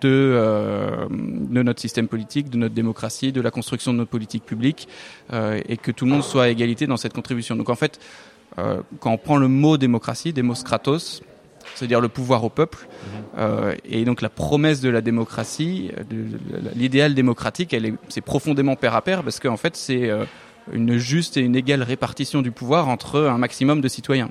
de, 0.00 0.08
euh, 0.08 1.06
de 1.10 1.62
notre 1.62 1.80
système 1.80 2.08
politique, 2.08 2.50
de 2.50 2.56
notre 2.56 2.74
démocratie, 2.74 3.32
de 3.32 3.40
la 3.40 3.50
construction 3.50 3.92
de 3.92 3.98
notre 3.98 4.10
politique 4.10 4.44
publique, 4.44 4.88
et 5.32 5.76
que 5.76 5.92
tout 5.92 6.04
le 6.04 6.10
monde 6.10 6.22
soit 6.22 6.44
à 6.44 6.48
égalité 6.48 6.86
dans 6.86 6.96
cette 6.96 7.12
contribution. 7.12 7.56
Donc 7.56 7.68
en 7.68 7.74
fait, 7.76 8.00
quand 8.56 9.12
on 9.12 9.18
prend 9.18 9.36
le 9.36 9.48
mot 9.48 9.76
démocratie, 9.76 10.32
démos 10.32 10.62
kratos, 10.64 11.22
c'est-à-dire 11.80 12.00
le 12.00 12.08
pouvoir 12.08 12.44
au 12.44 12.50
peuple, 12.50 12.86
mhm. 13.36 13.74
et 13.84 14.04
donc 14.04 14.22
la 14.22 14.28
promesse 14.28 14.80
de 14.80 14.88
la 14.88 15.00
démocratie, 15.00 15.90
l'idéal 16.74 17.14
démocratique, 17.14 17.72
elle 17.72 17.86
est, 17.86 17.94
c'est 18.08 18.20
profondément 18.20 18.76
pair 18.76 18.94
à 18.94 19.02
pair 19.02 19.22
parce 19.22 19.40
qu'en 19.40 19.56
fait 19.56 19.76
c'est 19.76 20.10
une 20.72 20.96
juste 20.98 21.36
et 21.36 21.40
une 21.40 21.56
égale 21.56 21.82
répartition 21.82 22.42
du 22.42 22.50
pouvoir 22.50 22.88
entre 22.88 23.20
un 23.20 23.38
maximum 23.38 23.80
de 23.80 23.88
citoyens. 23.88 24.30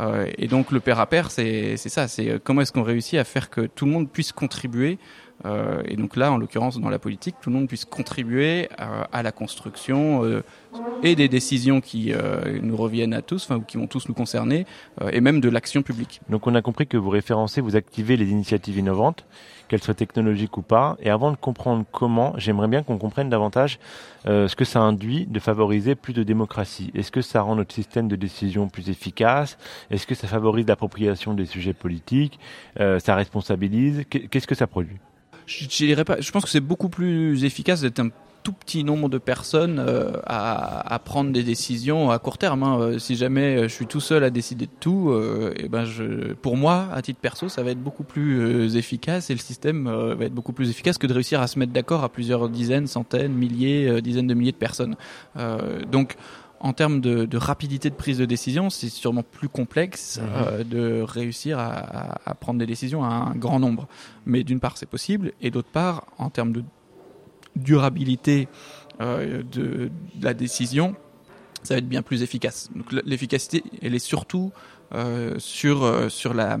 Euh, 0.00 0.26
et 0.36 0.46
donc 0.46 0.72
le 0.72 0.80
pair 0.80 1.00
à 1.00 1.06
pair, 1.06 1.30
c'est 1.30 1.76
ça, 1.76 2.06
c'est 2.06 2.30
euh, 2.30 2.38
comment 2.42 2.60
est-ce 2.60 2.72
qu'on 2.72 2.82
réussit 2.82 3.18
à 3.18 3.24
faire 3.24 3.48
que 3.48 3.62
tout 3.62 3.86
le 3.86 3.92
monde 3.92 4.10
puisse 4.10 4.32
contribuer 4.32 4.98
euh, 5.44 5.82
et 5.84 5.96
donc 5.96 6.16
là, 6.16 6.32
en 6.32 6.38
l'occurrence, 6.38 6.80
dans 6.80 6.88
la 6.88 6.98
politique, 6.98 7.36
tout 7.40 7.50
le 7.50 7.56
monde 7.56 7.68
puisse 7.68 7.84
contribuer 7.84 8.68
à, 8.78 9.02
à 9.12 9.22
la 9.22 9.32
construction 9.32 10.24
euh, 10.24 10.42
et 11.02 11.14
des 11.14 11.28
décisions 11.28 11.80
qui 11.80 12.12
euh, 12.12 12.58
nous 12.62 12.76
reviennent 12.76 13.14
à 13.14 13.22
tous, 13.22 13.44
enfin, 13.44 13.56
ou 13.56 13.62
qui 13.62 13.76
vont 13.76 13.86
tous 13.86 14.08
nous 14.08 14.14
concerner, 14.14 14.66
et 15.12 15.20
même 15.20 15.40
de 15.40 15.48
l'action 15.48 15.82
publique. 15.82 16.20
Donc 16.28 16.46
on 16.46 16.54
a 16.54 16.62
compris 16.62 16.86
que 16.86 16.96
vous 16.96 17.10
référencez, 17.10 17.60
vous 17.60 17.76
activez 17.76 18.16
les 18.16 18.30
initiatives 18.30 18.78
innovantes 18.78 19.24
qu'elles 19.68 19.82
soient 19.82 19.94
technologiques 19.94 20.56
ou 20.56 20.62
pas. 20.62 20.96
Et 21.00 21.10
avant 21.10 21.30
de 21.30 21.36
comprendre 21.36 21.84
comment, 21.92 22.34
j'aimerais 22.36 22.68
bien 22.68 22.82
qu'on 22.82 22.98
comprenne 22.98 23.28
davantage 23.28 23.78
euh, 24.26 24.48
ce 24.48 24.56
que 24.56 24.64
ça 24.64 24.80
induit 24.80 25.26
de 25.26 25.40
favoriser 25.40 25.94
plus 25.94 26.12
de 26.12 26.22
démocratie. 26.22 26.90
Est-ce 26.94 27.10
que 27.10 27.22
ça 27.22 27.42
rend 27.42 27.56
notre 27.56 27.74
système 27.74 28.08
de 28.08 28.16
décision 28.16 28.68
plus 28.68 28.88
efficace? 28.90 29.58
Est-ce 29.90 30.06
que 30.06 30.14
ça 30.14 30.28
favorise 30.28 30.66
l'appropriation 30.66 31.34
des 31.34 31.46
sujets 31.46 31.74
politiques? 31.74 32.38
Euh, 32.80 32.98
Ça 32.98 33.14
responsabilise? 33.14 34.04
Qu'est-ce 34.08 34.46
que 34.46 34.54
ça 34.54 34.66
produit? 34.66 34.98
Je, 35.46 35.64
je, 35.68 36.02
pas, 36.02 36.20
je 36.20 36.30
pense 36.30 36.44
que 36.44 36.50
c'est 36.50 36.60
beaucoup 36.60 36.88
plus 36.88 37.44
efficace 37.44 37.80
d'être 37.80 38.00
un 38.00 38.10
tout 38.46 38.52
petit 38.52 38.84
nombre 38.84 39.08
de 39.08 39.18
personnes 39.18 39.80
euh, 39.80 40.12
à, 40.24 40.94
à, 40.94 40.98
prendre 41.00 41.32
des 41.32 41.42
décisions 41.42 42.12
à 42.12 42.20
court 42.20 42.38
terme. 42.38 42.62
Hein. 42.62 42.78
Euh, 42.78 42.98
si 43.00 43.16
jamais 43.16 43.64
je 43.64 43.74
suis 43.74 43.86
tout 43.86 43.98
seul 43.98 44.22
à 44.22 44.30
décider 44.30 44.66
de 44.66 44.70
tout, 44.78 45.10
euh, 45.10 45.52
et 45.56 45.68
ben 45.68 45.84
je, 45.84 46.32
pour 46.34 46.56
moi, 46.56 46.86
à 46.94 47.02
titre 47.02 47.18
perso, 47.18 47.48
ça 47.48 47.64
va 47.64 47.72
être 47.72 47.82
beaucoup 47.82 48.04
plus 48.04 48.38
euh, 48.38 48.68
efficace 48.78 49.30
et 49.30 49.34
le 49.34 49.40
système 49.40 49.88
euh, 49.88 50.14
va 50.14 50.26
être 50.26 50.32
beaucoup 50.32 50.52
plus 50.52 50.70
efficace 50.70 50.96
que 50.96 51.08
de 51.08 51.12
réussir 51.12 51.40
à 51.40 51.48
se 51.48 51.58
mettre 51.58 51.72
d'accord 51.72 52.04
à 52.04 52.08
plusieurs 52.08 52.48
dizaines, 52.48 52.86
centaines, 52.86 53.32
milliers, 53.32 54.00
dizaines 54.00 54.28
de 54.28 54.34
milliers 54.34 54.52
de 54.52 54.56
personnes. 54.56 54.94
donc 55.90 56.14
en 56.60 56.72
termes 56.72 57.00
de, 57.00 57.24
de, 57.24 57.36
rapidité 57.36 57.90
de 57.90 57.94
prise 57.94 58.18
de 58.18 58.24
décision, 58.24 58.70
c'est 58.70 58.88
sûrement 58.88 59.22
plus 59.22 59.48
complexe 59.48 60.18
mmh. 60.18 60.24
euh, 60.34 60.64
de 60.64 61.02
réussir 61.02 61.58
à, 61.58 61.72
à, 61.72 62.30
à, 62.30 62.34
prendre 62.34 62.58
des 62.58 62.66
décisions 62.66 63.04
à 63.04 63.08
un 63.08 63.34
grand 63.34 63.60
nombre. 63.60 63.88
Mais 64.24 64.44
d'une 64.44 64.60
part, 64.60 64.76
c'est 64.76 64.88
possible, 64.88 65.32
et 65.40 65.50
d'autre 65.50 65.70
part, 65.70 66.06
en 66.18 66.30
termes 66.30 66.52
de 66.52 66.64
durabilité 67.56 68.48
euh, 69.00 69.42
de, 69.42 69.90
de, 70.14 70.24
la 70.24 70.34
décision, 70.34 70.94
ça 71.62 71.74
va 71.74 71.78
être 71.78 71.88
bien 71.88 72.02
plus 72.02 72.22
efficace. 72.22 72.70
Donc 72.74 72.92
l'efficacité, 72.92 73.62
elle 73.82 73.94
est 73.94 73.98
surtout 73.98 74.52
euh, 74.94 75.34
sur 75.38 76.10
sur 76.10 76.32
la 76.32 76.58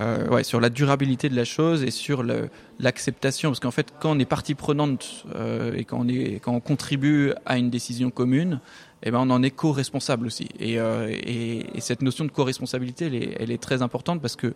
euh, 0.00 0.28
ouais, 0.28 0.44
sur 0.44 0.60
la 0.60 0.70
durabilité 0.70 1.28
de 1.28 1.34
la 1.34 1.44
chose 1.44 1.82
et 1.82 1.90
sur 1.90 2.22
l'acceptation, 2.78 3.50
parce 3.50 3.58
qu'en 3.58 3.72
fait, 3.72 3.92
quand 3.98 4.12
on 4.12 4.18
est 4.20 4.26
partie 4.26 4.54
prenante 4.54 5.24
euh, 5.34 5.74
et 5.74 5.84
quand 5.84 5.98
on 6.00 6.08
est 6.08 6.38
quand 6.40 6.52
on 6.52 6.60
contribue 6.60 7.32
à 7.46 7.58
une 7.58 7.68
décision 7.68 8.10
commune, 8.10 8.60
eh 9.02 9.10
ben 9.10 9.20
on 9.20 9.30
en 9.30 9.42
est 9.42 9.50
co-responsable 9.50 10.26
aussi. 10.26 10.48
Et, 10.58 10.78
euh, 10.80 11.08
et, 11.08 11.76
et, 11.76 11.80
cette 11.80 12.02
notion 12.02 12.24
de 12.24 12.30
co-responsabilité, 12.30 13.06
elle 13.06 13.14
est, 13.14 13.36
elle 13.38 13.50
est, 13.50 13.62
très 13.62 13.82
importante 13.82 14.20
parce 14.20 14.34
que 14.34 14.54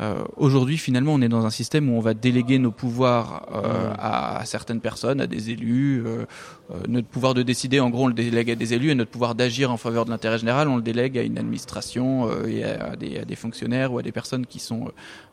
euh, 0.00 0.22
aujourd'hui, 0.36 0.78
finalement, 0.78 1.14
on 1.14 1.20
est 1.20 1.28
dans 1.28 1.44
un 1.44 1.50
système 1.50 1.90
où 1.90 1.96
on 1.96 2.00
va 2.00 2.14
déléguer 2.14 2.58
nos 2.58 2.70
pouvoirs 2.70 3.48
euh, 3.52 3.92
à, 3.98 4.38
à, 4.38 4.44
certaines 4.44 4.80
personnes, 4.80 5.20
à 5.20 5.26
des 5.26 5.50
élus. 5.50 6.02
Euh, 6.06 6.24
euh, 6.70 6.78
notre 6.88 7.08
pouvoir 7.08 7.34
de 7.34 7.42
décider, 7.42 7.80
en 7.80 7.90
gros, 7.90 8.04
on 8.04 8.08
le 8.08 8.14
délègue 8.14 8.50
à 8.50 8.54
des 8.54 8.74
élus, 8.74 8.90
et 8.90 8.94
notre 8.94 9.10
pouvoir 9.10 9.34
d'agir 9.34 9.72
en 9.72 9.76
faveur 9.76 10.04
de 10.04 10.10
l'intérêt 10.10 10.38
général, 10.38 10.68
on 10.68 10.76
le 10.76 10.82
délègue 10.82 11.18
à 11.18 11.22
une 11.22 11.38
administration 11.38 12.28
euh, 12.28 12.46
et 12.46 12.62
à 12.64 12.94
des, 12.94 13.18
à 13.18 13.24
des, 13.24 13.36
fonctionnaires 13.36 13.92
ou 13.92 13.98
à 13.98 14.02
des 14.02 14.12
personnes 14.12 14.46
qui 14.46 14.60
sont 14.60 14.92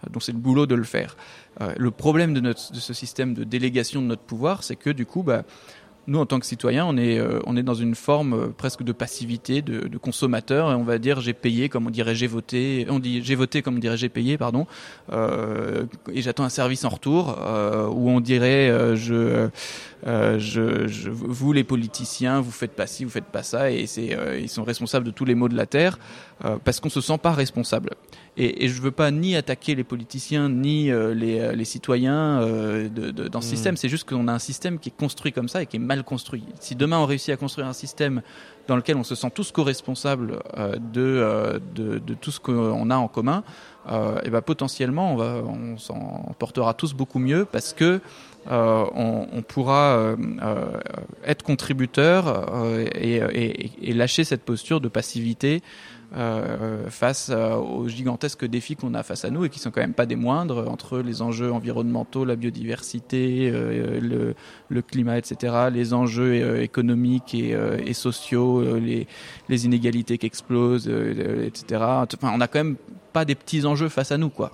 dont 0.10 0.20
c'est 0.20 0.32
le 0.32 0.38
boulot 0.38 0.66
de 0.66 0.76
le 0.76 0.84
faire. 0.84 1.16
le 1.78 1.92
problème 1.92 2.34
de, 2.34 2.40
notre, 2.40 2.72
de 2.72 2.80
ce 2.80 2.94
système 2.94 3.34
de 3.34 3.44
délégation 3.44 4.02
de 4.02 4.08
notre 4.08 4.22
pouvoir, 4.22 4.64
c'est 4.64 4.76
que 4.76 4.90
du 4.90 5.06
coup, 5.06 5.24
bah, 5.24 5.44
nous, 6.08 6.20
en 6.20 6.26
tant 6.26 6.40
que 6.40 6.46
citoyens, 6.46 6.86
on 6.86 6.96
est, 6.96 7.20
euh, 7.20 7.40
on 7.46 7.58
est 7.58 7.64
dans 7.64 7.74
une 7.74 7.94
forme 7.94 8.34
euh, 8.34 8.48
presque 8.48 8.82
de 8.82 8.94
passivité, 8.94 9.62
de, 9.62 9.98
consommateur, 9.98 10.72
et 10.72 10.76
on 10.76 10.84
va 10.84 11.00
dire 11.00 11.20
j'ai 11.20 11.34
payé, 11.34 11.68
comme 11.68 11.88
on 11.88 11.90
dirait 11.90 12.16
j'ai 12.16 12.28
voté, 12.28 12.88
on 12.90 13.00
dit 13.00 13.22
j'ai 13.24 13.36
voté, 13.36 13.62
comme 13.62 13.76
on 13.76 13.80
dirait 13.80 13.98
j'ai 13.98 14.08
payé, 14.08 14.38
pardon, 14.38 14.68
euh, 15.12 15.86
et 16.14 16.22
j'attends 16.22 16.46
un 16.46 16.50
service 16.50 16.86
en 16.86 16.90
retour, 16.90 17.38
où 17.92 18.10
on 18.10 18.22
dirait 18.22 18.96
je, 18.96 19.50
je, 20.06 20.88
je, 20.88 21.10
vous 21.10 21.52
les 21.52 21.64
politiciens, 21.64 22.40
vous 22.40 22.52
faites 22.52 22.72
pas 22.72 22.88
ci, 22.88 23.04
vous 23.04 23.10
faites 23.12 23.26
pas 23.26 23.44
ça, 23.44 23.72
et 23.72 23.88
c'est, 23.88 24.16
ils 24.40 24.50
sont 24.50 24.64
responsables 24.64 25.06
de 25.06 25.12
tous 25.12 25.26
les 25.26 25.36
maux 25.36 25.50
de 25.50 25.58
la 25.58 25.66
terre, 25.66 26.00
parce 26.64 26.80
qu'on 26.80 26.90
se 26.90 27.02
sent 27.02 27.18
pas 27.18 27.32
responsable. 27.32 27.90
Et, 28.38 28.66
et 28.66 28.70
je 28.70 28.82
veux 28.82 28.92
pas 28.92 29.10
ni 29.10 29.36
attaquer 29.36 29.74
les 29.74 29.84
politiciens 29.84 30.48
ni 30.48 30.92
euh, 30.92 31.14
les, 31.14 31.40
euh, 31.40 31.54
les, 31.54 31.66
citoyens 31.66 32.40
euh, 32.42 32.88
de, 32.88 33.10
de, 33.10 33.28
dans 33.28 33.42
ce 33.42 33.48
mmh. 33.48 33.50
système. 33.50 33.78
C'est 33.78 33.90
juste 33.90 34.08
qu'on 34.08 34.28
a 34.28 34.34
un 34.34 34.40
système 34.40 34.78
qui 34.78 34.90
est 34.90 34.98
construit 34.98 35.34
comme 35.34 35.50
ça 35.50 35.64
et 35.64 35.66
qui 35.66 35.78
est 35.78 35.80
mal 35.80 36.04
construit. 36.04 36.44
Si 36.60 36.76
demain 36.76 37.00
on 37.00 37.06
réussit 37.06 37.34
à 37.34 37.38
construire 37.38 37.68
un 37.68 37.74
système 37.74 38.22
dans 38.68 38.76
lequel 38.76 38.96
on 38.98 39.04
se 39.04 39.16
sent 39.16 39.32
tous 39.34 39.52
co-responsables 39.52 40.40
de, 40.94 41.60
de, 41.74 42.00
de, 42.00 42.14
tout 42.14 42.32
ce 42.32 42.40
qu'on 42.42 42.90
a 42.90 42.98
en 42.98 43.08
commun, 43.08 43.46
et 43.90 44.30
ben 44.30 44.42
potentiellement 44.42 45.14
on, 45.14 45.16
va, 45.16 45.42
on 45.46 45.78
s'en 45.78 46.36
portera 46.38 46.74
tous 46.74 46.94
beaucoup 46.94 47.20
mieux 47.20 47.46
parce 47.46 47.72
que 47.72 48.02
euh, 48.50 48.86
on, 48.96 49.28
on, 49.34 49.42
pourra 49.42 49.98
euh, 49.98 50.16
être 51.26 51.44
contributeur 51.44 52.50
et, 52.96 53.18
et, 53.18 53.72
et, 53.90 53.94
lâcher 53.94 54.24
cette 54.24 54.44
posture 54.44 54.80
de 54.80 54.88
passivité 54.88 55.62
euh, 56.16 56.90
face 56.90 57.30
euh, 57.34 57.56
aux 57.56 57.90
gigantesques 57.90 58.46
défis 58.46 58.78
qu'on 58.78 58.94
a 58.94 59.04
face 59.04 59.26
à 59.26 59.30
nous 59.30 59.44
et 59.44 59.50
qui 59.50 59.60
sont 59.60 59.72
quand 59.72 59.82
même 59.82 59.94
pas 59.94 60.06
des 60.06 60.16
moindres 60.16 60.70
entre 60.70 61.00
les 61.00 61.22
enjeux 61.22 61.52
environnementaux, 61.52 62.24
la 62.24 62.38
biodiversité, 62.38 63.52
euh, 63.54 64.34
le, 64.70 64.82
climat, 64.82 65.18
etc., 65.18 65.68
les 65.72 65.94
enjeux 65.94 66.42
euh, 66.42 66.62
économiques 66.62 67.34
et, 67.34 67.54
euh, 67.54 67.94
sociaux, 67.94 68.62
euh, 68.62 68.80
les, 68.80 69.06
les, 69.50 69.66
inégalités 69.66 70.18
qui 70.18 70.26
explosent, 70.26 70.88
etc. 70.88 71.82
Enfin, 71.82 72.32
on 72.34 72.40
a 72.40 72.48
quand 72.48 72.60
même 72.60 72.78
pas 73.12 73.26
des 73.26 73.36
petits 73.36 73.66
enjeux 73.66 73.90
face 73.90 74.12
à 74.12 74.18
nous, 74.18 74.30
quoi. 74.30 74.52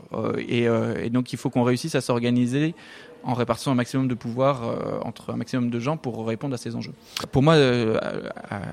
Et, 0.47 0.63
et, 0.63 1.09
donc 1.09 1.33
il 1.33 1.37
faut 1.37 1.49
qu'on 1.49 1.63
réussisse 1.63 1.95
à 1.95 2.01
s'organiser 2.01 2.73
en 3.23 3.33
répartissant 3.33 3.71
un 3.71 3.75
maximum 3.75 4.07
de 4.07 4.13
pouvoir 4.13 4.63
euh, 4.63 4.99
entre 5.03 5.31
un 5.31 5.37
maximum 5.37 5.69
de 5.69 5.79
gens 5.79 5.97
pour 5.97 6.25
répondre 6.27 6.53
à 6.53 6.57
ces 6.57 6.75
enjeux. 6.75 6.93
Pour 7.31 7.43
moi, 7.43 7.55
euh, 7.55 7.99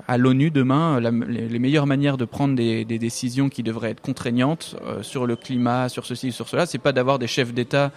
à, 0.07 0.17
l'ONU 0.17 0.51
demain, 0.51 0.99
la, 0.99 1.11
les, 1.11 1.47
les, 1.47 1.59
meilleures 1.59 1.87
manières 1.87 2.17
de 2.17 2.25
prendre 2.25 2.55
des, 2.55 2.85
des, 2.85 2.99
décisions 2.99 3.49
qui 3.49 3.63
devraient 3.63 3.91
être 3.91 4.01
contraignantes 4.01 4.75
euh, 4.85 5.03
sur 5.03 5.25
le 5.25 5.35
climat, 5.35 5.89
sur 5.89 6.05
ceci, 6.05 6.31
sur 6.31 6.47
cela, 6.47 6.65
c'est 6.65 6.77
pas 6.77 6.91
d'avoir 6.91 7.19
des 7.19 7.27
chefs 7.27 7.53
d'État 7.53 7.91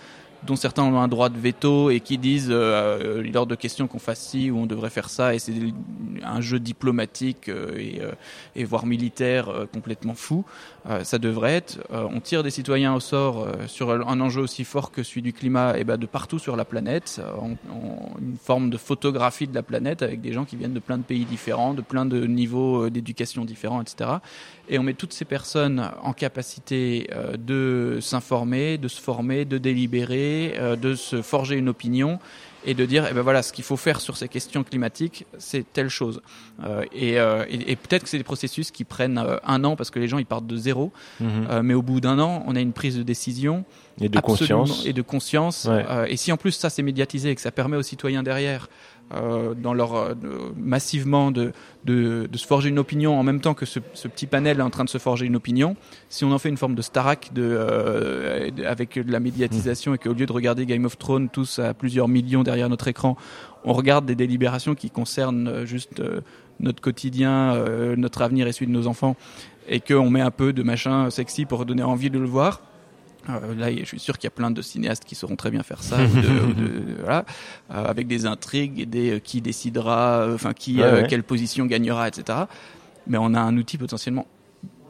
dont 0.47 0.57
certains 0.57 0.83
ont 0.83 1.01
un 1.01 1.09
droit 1.09 1.29
de 1.29 1.39
veto 1.39 1.91
et 1.91 2.01
qui 2.01 2.19
disent 2.19 2.49
euh, 2.51 3.23
lors 3.33 3.47
de 3.47 3.55
questions 3.55 3.87
qu'on 3.87 3.99
fasse 3.99 4.21
ci 4.21 4.51
ou 4.51 4.59
on 4.59 4.67
devrait 4.67 4.91
faire 4.91 5.11
ça 5.11 5.35
et 5.35 5.39
c'est 5.39 5.53
un 6.23 6.41
jeu 6.41 6.61
diplomatique 6.61 7.49
euh, 7.49 7.77
et, 7.79 8.01
euh, 8.01 8.13
et, 8.57 8.65
voire 8.65 8.87
militaire 8.87 9.49
euh, 9.49 9.67
complètement 9.67 10.15
fou. 10.15 10.45
Euh, 10.89 11.05
ça 11.05 11.19
devrait 11.19 11.55
être 11.55 11.79
euh, 11.93 12.07
on 12.11 12.21
tire 12.21 12.43
des 12.43 12.51
citoyens 12.51 12.95
au 12.95 13.01
sort 13.01 13.47
sur 13.67 13.91
un 13.91 14.21
enjeu 14.21 14.43
aussi 14.43 14.65
fort 14.65 14.91
que 14.91 15.03
celui 15.03 15.23
du 15.23 15.33
climat 15.33 15.79
et 15.79 15.85
ben 15.85 15.97
de 15.97 16.07
partout 16.07 16.39
sur 16.39 16.57
la 16.57 16.65
planète, 16.65 17.21
une 18.21 18.37
forme 18.37 18.71
de 18.71 18.77
photographie 18.77 19.47
de 19.47 19.55
la 19.55 19.63
planète 19.63 20.03
avec 20.03 20.21
des 20.21 20.33
gens 20.33 20.45
qui 20.45 20.57
viennent 20.57 20.75
de 20.75 20.81
plein 20.81 20.99
de 20.99 21.03
pays 21.03 21.25
différents, 21.25 21.75
de 21.75 21.83
plein 21.83 22.07
de 22.07 22.27
niveaux 22.27 22.91
d'éducation 22.91 23.45
différents, 23.45 23.81
etc. 23.81 24.11
Et 24.69 24.79
on 24.79 24.83
met 24.83 24.95
toutes 24.95 25.13
ces 25.13 25.25
personnes 25.25 25.91
en 26.03 26.13
capacité 26.13 27.09
de 27.39 27.99
s'informer, 28.01 28.79
de 28.79 28.89
se 28.89 29.01
former, 29.01 29.45
de 29.45 29.59
délibérer, 29.59 30.34
euh, 30.59 30.77
de 30.77 30.95
se 30.95 31.23
forger 31.23 31.57
une 31.57 31.69
opinion 31.69 32.19
et 32.67 32.73
de 32.75 32.87
dire, 32.87 33.07
eh 33.11 33.13
ben 33.13 33.21
voilà, 33.21 33.43
ce 33.43 33.53
qu'il 33.53 33.63
faut 33.65 33.77
faire 33.77 34.01
sur 34.01 34.17
ces 34.17 34.27
questions 34.29 34.65
climatiques, 34.65 35.27
c'est 35.39 35.71
telle 35.73 35.91
chose. 35.91 36.23
Euh, 36.65 36.83
et, 36.95 37.21
euh, 37.21 37.45
et, 37.51 37.73
et 37.73 37.77
peut-être 37.77 38.05
que 38.05 38.09
c'est 38.09 38.17
des 38.17 38.25
processus 38.25 38.71
qui 38.71 38.85
prennent 38.85 39.19
euh, 39.19 39.37
un 39.45 39.65
an 39.65 39.77
parce 39.77 39.91
que 39.91 39.99
les 39.99 40.09
gens 40.09 40.17
ils 40.19 40.25
partent 40.25 40.47
de 40.47 40.57
zéro, 40.57 40.91
Mhm. 41.21 41.61
mais 41.63 41.75
au 41.75 41.83
bout 41.83 42.01
d'un 42.01 42.19
an, 42.19 42.43
on 42.47 42.57
a 42.57 42.61
une 42.61 42.73
prise 42.73 42.97
de 42.97 43.03
décision 43.03 43.65
Et 44.01 44.09
de 44.09 44.19
absolument- 44.19 44.61
conscience. 44.65 44.87
et 44.87 44.93
de 44.93 45.03
conscience. 45.03 45.65
Ouais. 45.71 45.85
Euh, 45.89 46.07
et 46.09 46.17
si 46.17 46.33
en 46.33 46.37
plus 46.37 46.51
ça 46.53 46.69
c'est 46.71 46.83
médiatisé 46.83 47.31
et 47.31 47.35
que 47.35 47.41
ça 47.41 47.53
permet 47.53 47.77
aux 47.77 47.83
citoyens 47.83 48.23
derrière, 48.25 48.69
euh, 49.15 49.55
dans 49.55 49.75
leur 49.75 49.95
euh, 49.95 50.15
massivement 50.57 51.31
de, 51.31 51.53
de, 51.85 52.27
de 52.31 52.39
se 52.39 52.47
forger 52.47 52.71
une 52.71 52.79
opinion 52.79 53.19
en 53.19 53.23
même 53.23 53.41
temps 53.41 53.53
que 53.55 53.67
ce, 53.67 53.79
ce 53.93 54.09
petit 54.09 54.27
panel 54.27 54.59
est 54.59 54.63
en 54.63 54.71
train 54.71 54.83
de 54.85 54.89
se 54.89 54.97
forger 54.99 55.27
une 55.27 55.37
opinion, 55.37 55.77
si 56.09 56.25
on 56.25 56.33
en 56.33 56.39
fait 56.39 56.49
une 56.49 56.57
forme 56.57 56.75
de 56.75 56.83
Starac 56.83 57.31
de, 57.35 57.43
euh, 57.45 58.51
avec 58.67 58.99
de 58.99 59.13
la 59.13 59.21
médiatisation 59.21 59.95
et 59.95 59.99
qu'au 59.99 60.15
lieu 60.15 60.27
de 60.27 60.33
regarder 60.33 60.65
Game 60.67 60.87
of 60.87 60.99
Thrones 60.99 61.29
tous 61.29 61.59
à 61.59 61.75
plusieurs 61.75 62.09
millions 62.09 62.43
derrière 62.43 62.69
notre 62.71 62.89
écran, 62.89 63.17
on 63.65 63.75
regarde 63.75 64.07
des 64.07 64.15
délibérations 64.17 64.75
qui 64.75 64.91
concernent 64.91 65.65
juste 65.65 66.03
notre 66.61 66.81
quotidien, 66.81 67.63
notre 67.97 68.23
avenir 68.23 68.47
et 68.47 68.53
celui 68.53 68.67
de 68.67 68.73
nos 68.73 68.87
enfants, 68.87 69.17
et 69.69 69.81
qu'on 69.81 70.11
met 70.11 70.21
un 70.21 70.31
peu 70.31 70.53
de 70.53 70.63
machin 70.63 71.11
sexy 71.11 71.45
pour 71.47 71.65
donner 71.65 71.83
envie 71.83 72.11
de 72.11 72.19
le 72.19 72.27
voir. 72.27 72.63
Euh, 73.29 73.55
là, 73.55 73.75
je 73.75 73.85
suis 73.85 73.99
sûr 73.99 74.19
qu'il 74.19 74.25
y 74.25 74.29
a 74.29 74.31
plein 74.33 74.51
de 74.51 74.61
cinéastes 74.63 75.05
qui 75.05 75.15
sauront 75.15 75.37
très 75.37 75.51
bien 75.51 75.63
faire 75.63 75.83
ça, 75.83 75.97
ou 75.97 76.21
de- 76.21 76.41
ou 76.47 76.53
de- 76.53 76.95
voilà, 77.01 77.25
euh, 77.73 77.85
avec 77.87 78.07
des 78.07 78.27
intrigues 78.27 78.81
et 78.81 78.87
des 78.87 79.13
euh, 79.13 79.19
qui 79.19 79.41
décidera, 79.41 80.21
euh, 80.21 80.35
enfin 80.35 80.53
qui, 80.53 80.77
Ouais, 80.77 80.83
euh, 80.83 81.01
ouais. 81.03 81.07
quelle 81.09 81.23
position 81.23 81.65
gagnera, 81.67 82.07
etc. 82.09 82.41
Mais 83.07 83.17
on 83.19 83.33
a 83.35 83.41
un 83.41 83.57
outil 83.57 83.79
potentiellement 83.79 84.27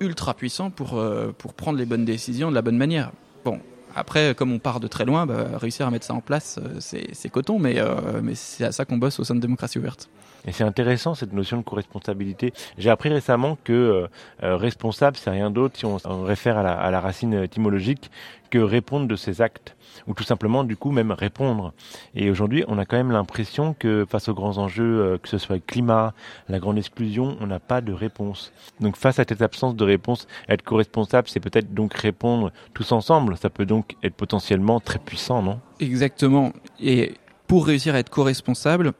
ultra 0.00 0.34
puissant 0.34 0.70
pour 0.70 0.98
euh, 0.98 1.32
pour 1.36 1.54
prendre 1.54 1.78
les 1.78 1.86
bonnes 1.86 2.04
décisions 2.04 2.50
de 2.50 2.54
la 2.54 2.62
bonne 2.62 2.76
manière. 2.76 3.12
Bon, 3.44 3.60
après, 3.94 4.34
comme 4.34 4.52
on 4.52 4.58
part 4.58 4.80
de 4.80 4.88
très 4.88 5.04
loin, 5.04 5.26
bah, 5.26 5.46
réussir 5.54 5.86
à 5.86 5.90
mettre 5.90 6.06
ça 6.06 6.14
en 6.14 6.20
place, 6.20 6.58
euh, 6.58 6.78
c'est 6.80 7.28
coton, 7.28 7.58
mais 7.58 7.78
euh, 7.78 8.20
mais 8.22 8.34
c'est 8.34 8.64
à 8.64 8.72
ça 8.72 8.84
qu'on 8.84 8.98
bosse 8.98 9.20
au 9.20 9.24
sein 9.24 9.34
de 9.34 9.40
démocratie 9.40 9.78
ouverte. 9.78 10.08
Et 10.46 10.52
c'est 10.52 10.64
intéressant 10.64 11.14
cette 11.14 11.32
notion 11.32 11.56
de 11.56 11.62
co-responsabilité. 11.62 12.52
J'ai 12.76 12.90
appris 12.90 13.08
récemment 13.08 13.56
que 13.64 14.08
euh, 14.42 14.56
responsable, 14.56 15.16
c'est 15.16 15.30
rien 15.30 15.50
d'autre, 15.50 15.78
si 15.78 15.86
on, 15.86 15.96
on 16.04 16.22
réfère 16.22 16.58
à 16.58 16.62
la, 16.62 16.72
à 16.72 16.90
la 16.90 17.00
racine 17.00 17.32
étymologique, 17.34 18.10
répondre 18.58 19.06
de 19.06 19.16
ses 19.16 19.40
actes, 19.40 19.76
ou 20.06 20.14
tout 20.14 20.24
simplement 20.24 20.64
du 20.64 20.76
coup 20.76 20.90
même 20.90 21.12
répondre. 21.12 21.72
Et 22.14 22.30
aujourd'hui, 22.30 22.64
on 22.68 22.78
a 22.78 22.84
quand 22.84 22.96
même 22.96 23.12
l'impression 23.12 23.74
que 23.74 24.06
face 24.08 24.28
aux 24.28 24.34
grands 24.34 24.58
enjeux, 24.58 25.00
euh, 25.00 25.18
que 25.18 25.28
ce 25.28 25.38
soit 25.38 25.56
le 25.56 25.62
climat, 25.66 26.14
la 26.48 26.58
grande 26.58 26.78
exclusion, 26.78 27.36
on 27.40 27.46
n'a 27.46 27.60
pas 27.60 27.80
de 27.80 27.92
réponse. 27.92 28.52
Donc 28.80 28.96
face 28.96 29.18
à 29.18 29.24
cette 29.28 29.42
absence 29.42 29.76
de 29.76 29.84
réponse, 29.84 30.26
être 30.48 30.62
co-responsable, 30.62 31.28
c'est 31.28 31.40
peut-être 31.40 31.72
donc 31.74 31.94
répondre 31.94 32.52
tous 32.72 32.92
ensemble. 32.92 33.36
Ça 33.36 33.50
peut 33.50 33.66
donc 33.66 33.96
être 34.02 34.14
potentiellement 34.14 34.80
très 34.80 34.98
puissant, 34.98 35.42
non? 35.42 35.60
Exactement. 35.80 36.52
Et 36.80 37.14
pour 37.46 37.66
réussir 37.66 37.94
à 37.94 37.98
être 37.98 38.10
co-responsable, 38.10 38.92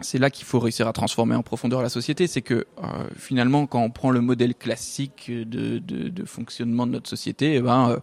c'est 0.00 0.18
là 0.18 0.30
qu'il 0.30 0.46
faut 0.46 0.60
réussir 0.60 0.86
à 0.86 0.92
transformer 0.92 1.34
en 1.34 1.42
profondeur 1.42 1.82
la 1.82 1.88
société. 1.88 2.26
C'est 2.26 2.42
que 2.42 2.54
euh, 2.54 2.86
finalement, 3.16 3.66
quand 3.66 3.80
on 3.80 3.90
prend 3.90 4.10
le 4.10 4.20
modèle 4.20 4.54
classique 4.54 5.30
de 5.30 6.24
fonctionnement 6.24 6.86
de 6.86 6.92
notre 6.92 7.08
société, 7.08 7.56
eh 7.56 7.60
ben, 7.60 7.90
euh, 7.90 7.98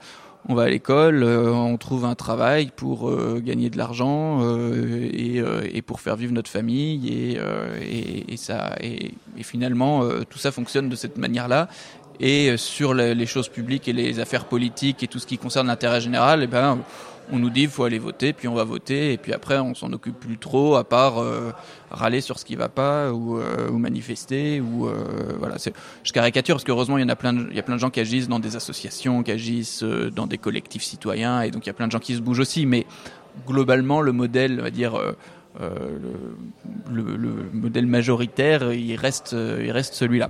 on 0.48 0.54
va 0.54 0.64
à 0.64 0.70
l'école, 0.70 1.24
euh, 1.24 1.52
on 1.52 1.78
trouve 1.78 2.06
un 2.06 2.16
travail 2.16 2.70
pour 2.76 3.10
euh, 3.10 3.42
gagner 3.44 3.70
de 3.70 3.78
l'argent 3.78 4.42
euh, 4.44 5.10
et, 5.12 5.40
euh, 5.40 5.68
et 5.74 5.82
pour 5.82 6.02
faire 6.02 6.16
vivre 6.16 6.34
notre 6.34 6.52
famille 6.52 7.08
et, 7.08 7.40
et, 7.82 8.34
et 8.34 8.38
ça 8.38 8.76
et, 8.82 9.14
finalement 9.42 10.08
tout 10.30 10.38
ça 10.38 10.52
fonctionne 10.52 10.90
de 10.90 10.96
cette 10.96 11.18
manière-là. 11.18 11.68
Et 12.20 12.56
sur 12.56 12.94
les, 12.94 13.14
les 13.14 13.26
choses 13.26 13.50
publiques 13.50 13.90
et 13.90 13.94
les 13.94 14.20
affaires 14.20 14.46
politiques 14.46 15.04
et 15.04 15.08
tout 15.08 15.20
ce 15.20 15.28
qui 15.28 15.38
concerne 15.38 15.68
l'intérêt 15.68 16.00
général, 16.00 16.44
eh 16.44 16.48
ben 16.48 16.80
on 17.32 17.40
nous 17.40 17.50
dit 17.50 17.64
il 17.64 17.70
faut 17.70 17.84
aller 17.84 18.00
voter, 18.00 18.34
puis 18.34 18.48
on 18.48 18.54
va 18.54 18.64
voter, 18.64 19.14
et 19.14 19.18
puis 19.18 19.34
après 19.34 19.58
on 19.60 19.74
s'en 19.74 19.92
occupe 19.94 20.20
plus 20.20 20.38
trop, 20.38 20.76
à 20.76 20.84
part 20.84 21.20
euh, 21.20 21.52
râler 21.92 22.22
sur 22.22 22.40
ce 22.40 22.46
qui 22.46 22.56
va 22.56 22.70
pas 22.70 23.12
ou, 23.12 23.38
euh, 23.38 23.72
manifester 23.72 24.62
ou 24.62 24.88
euh, 24.88 24.94
voilà. 25.40 25.56
Je 26.04 26.12
caricature 26.12 26.56
parce 26.56 26.64
qu'heureusement 26.64 26.98
il 26.98 27.02
y 27.02 27.04
en 27.04 27.10
a 27.10 27.16
plein, 27.16 27.34
il 27.50 27.56
y 27.56 27.60
a 27.60 27.64
plein 27.64 27.76
de 27.76 27.80
gens 27.80 27.90
qui 27.90 28.00
agissent 28.00 28.28
dans 28.28 28.40
des 28.40 28.56
associations, 28.56 29.24
qui 29.24 29.32
agissent 29.32 29.84
dans 29.84 30.28
des 30.28 30.38
collectifs 30.38 30.84
citoyens, 30.84 31.42
et 31.42 31.52
donc 31.52 31.66
il 31.66 31.68
y 31.68 31.72
a 31.72 31.74
plein 31.74 31.88
de 31.88 31.92
gens 31.92 32.00
qui 32.00 32.16
se 32.16 32.22
bougent 32.22 32.42
aussi. 32.42 32.66
Mais 32.66 32.86
globalement 33.48 34.02
le 34.02 34.12
modèle, 34.12 34.58
on 34.60 34.64
va 34.64 34.72
dire 34.72 35.00
le, 35.60 37.02
le, 37.02 37.16
le 37.16 37.50
modèle 37.54 37.88
majoritaire, 37.88 38.74
il 38.74 38.96
reste, 38.96 39.34
il 39.34 39.72
reste 39.72 39.94
celui-là. 39.94 40.30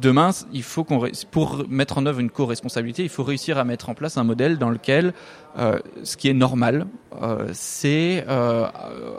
Demain, 0.00 0.30
il 0.52 0.62
faut 0.62 0.84
qu'on 0.84 1.06
pour 1.30 1.64
mettre 1.68 1.98
en 1.98 2.06
œuvre 2.06 2.20
une 2.20 2.30
co-responsabilité, 2.30 3.02
il 3.02 3.10
faut 3.10 3.24
réussir 3.24 3.58
à 3.58 3.64
mettre 3.64 3.90
en 3.90 3.94
place 3.94 4.16
un 4.16 4.24
modèle 4.24 4.56
dans 4.56 4.70
lequel 4.70 5.12
euh, 5.58 5.78
ce 6.02 6.16
qui 6.16 6.28
est 6.28 6.34
normal, 6.34 6.86
euh, 7.20 7.48
c'est 7.52 8.24
euh, 8.28 8.66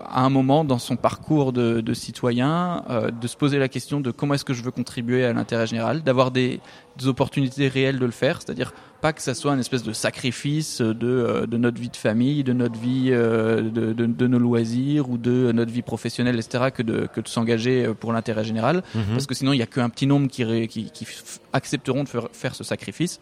à 0.05 0.25
un 0.25 0.29
moment 0.29 0.65
dans 0.65 0.79
son 0.79 0.95
parcours 0.95 1.53
de, 1.53 1.81
de 1.81 1.93
citoyen 1.93 2.83
euh, 2.89 3.11
de 3.11 3.27
se 3.27 3.37
poser 3.37 3.59
la 3.59 3.67
question 3.67 4.01
de 4.01 4.09
comment 4.09 4.33
est-ce 4.33 4.45
que 4.45 4.53
je 4.53 4.63
veux 4.63 4.71
contribuer 4.71 5.25
à 5.25 5.33
l'intérêt 5.33 5.67
général, 5.67 6.01
d'avoir 6.01 6.31
des, 6.31 6.59
des 6.97 7.07
opportunités 7.07 7.67
réelles 7.67 7.99
de 7.99 8.05
le 8.05 8.11
faire, 8.11 8.41
c'est-à-dire 8.41 8.73
pas 9.01 9.13
que 9.13 9.21
ça 9.21 9.35
soit 9.35 9.53
une 9.53 9.59
espèce 9.59 9.83
de 9.83 9.93
sacrifice 9.93 10.81
de, 10.81 10.95
euh, 11.01 11.45
de 11.45 11.57
notre 11.57 11.79
vie 11.79 11.89
de 11.89 11.97
famille, 11.97 12.43
de 12.43 12.53
notre 12.53 12.79
vie, 12.79 13.11
de, 13.11 13.91
de, 13.93 14.27
nos 14.27 14.39
loisirs 14.39 15.09
ou 15.09 15.17
de 15.17 15.51
notre 15.51 15.71
vie 15.71 15.81
professionnelle, 15.81 16.35
etc., 16.35 16.65
que 16.73 16.81
de, 16.81 17.07
que 17.13 17.21
de 17.21 17.27
s'engager 17.27 17.93
pour 17.99 18.11
l'intérêt 18.13 18.43
général 18.43 18.81
parce 19.11 19.27
que 19.27 19.35
sinon 19.35 19.53
il 19.53 19.59
y 19.59 19.61
a 19.61 19.67
qu'un 19.67 19.89
petit 19.89 20.07
nombre 20.07 20.27
qui, 20.27 20.67
qui, 20.67 20.89
qui 20.91 21.07
accepteront 21.51 22.03
de 22.03 22.09
faire, 22.09 22.27
faire 22.31 22.55
ce 22.55 22.63
sacrifice. 22.63 23.19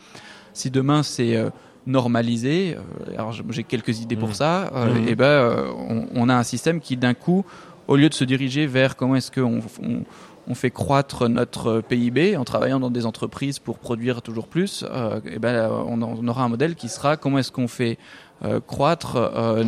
Si 0.54 0.70
demain 0.70 1.04
c'est 1.04 1.36
euh, 1.36 1.50
normalisé, 1.88 2.76
euh, 2.78 3.14
alors 3.18 3.32
j'ai 3.50 3.64
quelques 3.64 4.00
idées 4.02 4.16
pour 4.16 4.30
Mhm. 4.30 4.34
ça, 4.36 4.72
euh, 4.76 4.94
Mhm. 4.94 5.08
et 5.08 5.16
ben 5.16 5.26
euh, 5.26 5.72
on, 5.90 6.06
on 6.16 6.30
a 6.30 6.36
un 6.36 6.44
système 6.44 6.80
qui 6.80 6.98
d'un 6.98 7.14
coup, 7.14 7.46
au 7.88 7.96
lieu 7.96 8.10
de 8.10 8.14
se 8.14 8.24
diriger 8.24 8.68
vers 8.68 8.96
comment 8.96 9.16
est-ce 9.16 9.32
qu'on 9.32 9.60
on, 9.82 10.04
on 10.48 10.56
fait 10.56 10.72
croître 10.72 11.28
notre 11.30 11.82
PIB 11.82 12.38
en 12.38 12.44
travaillant 12.46 12.80
dans 12.80 12.90
des 12.90 13.06
entreprises 13.06 13.60
pour 13.60 13.78
produire 13.80 14.22
toujours 14.22 14.48
plus, 14.48 14.84
et 15.26 15.40
ben 15.40 15.70
on, 15.88 16.28
aura 16.28 16.44
un 16.44 16.50
modèle 16.50 16.76
qui 16.76 16.90
sera 16.90 17.16
comment 17.18 17.38
est-ce 17.40 17.52
qu'on 17.52 17.68
fait 17.68 17.98
euh, 18.44 18.60
croître 18.60 19.18
euh, 19.18 19.64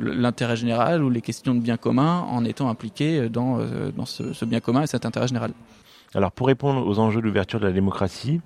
l'intérêt 0.00 0.56
général 0.56 1.02
ou 1.04 1.10
les 1.10 1.20
questions 1.20 1.54
de 1.54 1.60
bien 1.60 1.76
commun 1.76 2.24
en 2.30 2.44
étant 2.46 2.70
impliqué 2.70 3.28
dans, 3.28 3.58
euh, 3.60 3.90
dans 3.94 4.06
ce, 4.06 4.32
ce 4.32 4.44
bien 4.46 4.60
commun 4.60 4.82
et 4.82 4.86
cet 4.86 5.04
intérêt 5.04 5.28
général. 5.28 5.52
Alors 6.14 6.32
pour 6.32 6.46
répondre 6.46 6.86
aux 6.86 6.98
enjeux 6.98 7.20
d'ouverture 7.20 7.60
de 7.60 7.66
la 7.66 7.72
démocratie, 7.72 8.40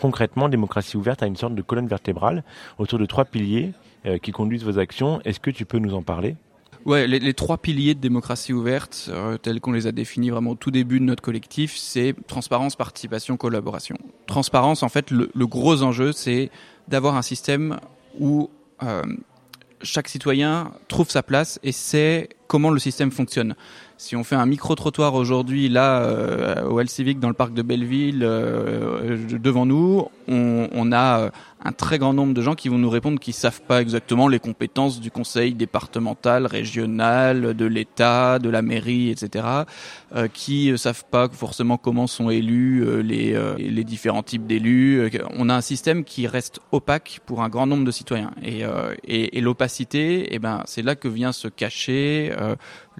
concrètement, 0.00 0.48
démocratie 0.48 0.96
ouverte 0.96 1.22
a 1.22 1.26
une 1.26 1.36
sorte 1.36 1.54
de 1.54 1.62
colonne 1.62 1.88
vertébrale 1.88 2.44
autour 2.78 2.98
de 2.98 3.06
trois 3.06 3.24
piliers 3.24 3.72
euh, 4.06 4.18
qui 4.18 4.32
conduisent 4.32 4.64
vos 4.64 4.78
actions. 4.78 5.20
Est-ce 5.24 5.40
que 5.40 5.50
tu 5.50 5.64
peux 5.64 5.78
nous 5.78 5.94
en 5.94 6.02
parler? 6.02 6.36
Les, 6.86 7.34
trois 7.34 7.58
piliers 7.58 7.94
de 7.94 8.00
démocratie 8.00 8.54
ouverte, 8.54 9.10
euh, 9.12 9.36
tels 9.36 9.60
qu'on 9.60 9.72
les 9.72 9.86
a 9.86 9.92
définis 9.92 10.30
vraiment 10.30 10.52
au 10.52 10.54
tout 10.54 10.70
début 10.70 11.00
de 11.00 11.04
notre 11.04 11.22
collectif, 11.22 11.76
c'est 11.76 12.14
transparence, 12.26 12.76
participation, 12.76 13.36
collaboration. 13.36 13.96
Transparence, 14.26 14.82
en 14.82 14.88
fait, 14.88 15.10
le, 15.10 15.30
le 15.34 15.46
gros 15.46 15.82
enjeu, 15.82 16.12
c'est 16.12 16.50
d'avoir 16.86 17.16
un 17.16 17.22
système 17.22 17.78
où 18.18 18.48
euh, 18.82 19.02
chaque 19.82 20.08
citoyen 20.08 20.72
trouve 20.88 21.10
sa 21.10 21.22
place 21.22 21.58
et 21.62 21.72
sait 21.72 22.30
comment 22.46 22.70
le 22.70 22.78
système 22.78 23.10
fonctionne. 23.10 23.54
Si 24.00 24.14
on 24.14 24.22
fait 24.22 24.36
un 24.36 24.46
micro-trottoir 24.46 25.14
aujourd'hui, 25.14 25.68
là, 25.68 26.02
euh, 26.02 26.62
au 26.62 26.78
Hall 26.78 26.88
Civic, 26.88 27.18
dans 27.18 27.26
le 27.26 27.34
parc 27.34 27.52
de 27.52 27.62
Belleville, 27.62 28.22
euh, 28.22 29.18
devant 29.28 29.66
nous, 29.66 30.06
on, 30.28 30.92
a 30.92 31.18
euh, 31.18 31.30
un 31.64 31.72
très 31.72 31.98
grand 31.98 32.12
nombre 32.12 32.34
de 32.34 32.42
gens 32.42 32.54
qui 32.54 32.68
vont 32.68 32.78
nous 32.78 32.90
répondre 32.90 33.18
qu'ils 33.18 33.34
savent 33.34 33.62
pas 33.62 33.80
exactement 33.80 34.28
les 34.28 34.38
compétences 34.38 35.00
du 35.00 35.10
conseil 35.10 35.54
départemental, 35.54 36.46
régional, 36.46 37.54
de 37.54 37.64
l'État, 37.64 38.38
de 38.38 38.48
la 38.48 38.62
mairie, 38.62 39.10
etc. 39.10 39.46
Euh, 40.14 40.28
qui 40.32 40.70
euh, 40.70 40.76
savent 40.76 41.04
pas 41.10 41.28
forcément 41.28 41.76
comment 41.76 42.06
sont 42.06 42.30
élus 42.30 42.82
euh, 42.82 43.02
les, 43.02 43.34
euh, 43.34 43.54
les 43.58 43.84
différents 43.84 44.22
types 44.22 44.46
d'élus. 44.46 45.10
On 45.36 45.48
a 45.48 45.54
un 45.54 45.60
système 45.60 46.04
qui 46.04 46.26
reste 46.26 46.60
opaque 46.72 47.20
pour 47.26 47.42
un 47.42 47.48
grand 47.48 47.66
nombre 47.66 47.84
de 47.84 47.90
citoyens. 47.90 48.30
Et, 48.42 48.62
et, 49.04 49.40
l'opacité, 49.40 50.28
eh 50.30 50.38
ben, 50.38 50.62
c'est 50.66 50.82
là 50.82 50.94
que 50.94 51.08
vient 51.08 51.32
se 51.32 51.48
cacher 51.48 52.34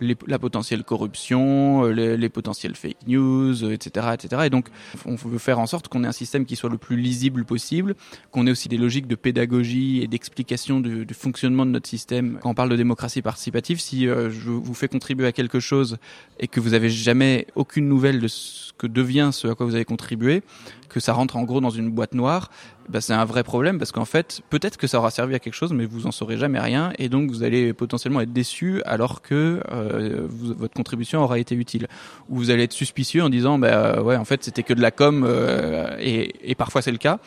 la 0.00 0.38
potentielle 0.38 0.84
corruption, 0.84 1.84
les, 1.84 2.16
les 2.16 2.28
potentielles 2.28 2.76
fake 2.76 3.06
news, 3.06 3.64
etc., 3.64 4.08
etc. 4.14 4.42
Et 4.46 4.50
donc, 4.50 4.68
on 5.06 5.14
veut 5.14 5.38
faire 5.38 5.58
en 5.58 5.66
sorte 5.66 5.88
qu'on 5.88 6.04
ait 6.04 6.08
un 6.08 6.12
système 6.12 6.44
qui 6.44 6.56
soit 6.56 6.70
le 6.70 6.78
plus 6.78 6.96
lisible 6.96 7.44
possible, 7.44 7.94
qu'on 8.30 8.46
aussi 8.50 8.68
des 8.68 8.76
logiques 8.76 9.06
de 9.06 9.14
pédagogie 9.14 10.02
et 10.02 10.06
d'explication 10.06 10.80
du, 10.80 11.06
fonctionnement 11.12 11.66
de 11.66 11.70
notre 11.70 11.88
système. 11.88 12.38
Quand 12.42 12.50
on 12.50 12.54
parle 12.54 12.70
de 12.70 12.76
démocratie 12.76 13.22
participative, 13.22 13.80
si 13.80 14.08
euh, 14.08 14.30
je 14.30 14.50
vous 14.50 14.74
fais 14.74 14.88
contribuer 14.88 15.26
à 15.26 15.32
quelque 15.32 15.60
chose 15.60 15.98
et 16.38 16.48
que 16.48 16.60
vous 16.60 16.74
avez 16.74 16.90
jamais 16.90 17.46
aucune 17.54 17.88
nouvelle 17.88 18.20
de 18.20 18.28
ce 18.28 18.72
que 18.78 18.86
devient 18.86 19.30
ce 19.32 19.48
à 19.48 19.54
quoi 19.54 19.66
vous 19.66 19.74
avez 19.74 19.84
contribué, 19.84 20.42
que 20.88 21.00
ça 21.00 21.12
rentre 21.12 21.36
en 21.36 21.42
gros 21.42 21.60
dans 21.60 21.70
une 21.70 21.90
boîte 21.90 22.14
noire, 22.14 22.50
bah, 22.88 23.02
c'est 23.02 23.12
un 23.12 23.24
vrai 23.24 23.42
problème 23.42 23.78
parce 23.78 23.92
qu'en 23.92 24.06
fait, 24.06 24.40
peut-être 24.48 24.78
que 24.78 24.86
ça 24.86 24.98
aura 24.98 25.10
servi 25.10 25.34
à 25.34 25.38
quelque 25.38 25.54
chose, 25.54 25.72
mais 25.72 25.84
vous 25.84 26.06
en 26.06 26.12
saurez 26.12 26.38
jamais 26.38 26.58
rien 26.58 26.92
et 26.98 27.08
donc 27.08 27.30
vous 27.30 27.42
allez 27.42 27.74
potentiellement 27.74 28.20
être 28.20 28.32
déçu 28.32 28.82
alors 28.86 29.20
que 29.20 29.60
euh, 29.70 30.26
votre 30.28 30.74
contribution 30.74 31.22
aura 31.22 31.38
été 31.38 31.54
utile. 31.54 31.88
Ou 32.30 32.36
vous 32.36 32.50
allez 32.50 32.62
être 32.62 32.72
suspicieux 32.72 33.22
en 33.22 33.28
disant, 33.28 33.58
bah, 33.58 34.02
ouais, 34.02 34.16
en 34.16 34.24
fait, 34.24 34.42
c'était 34.42 34.62
que 34.62 34.72
de 34.72 34.80
la 34.80 34.90
com 34.90 35.24
euh, 35.26 35.96
et 36.00 36.54
parfois 36.54 36.80
c'est 36.80 36.92
le 36.92 36.98
cas. 36.98 37.18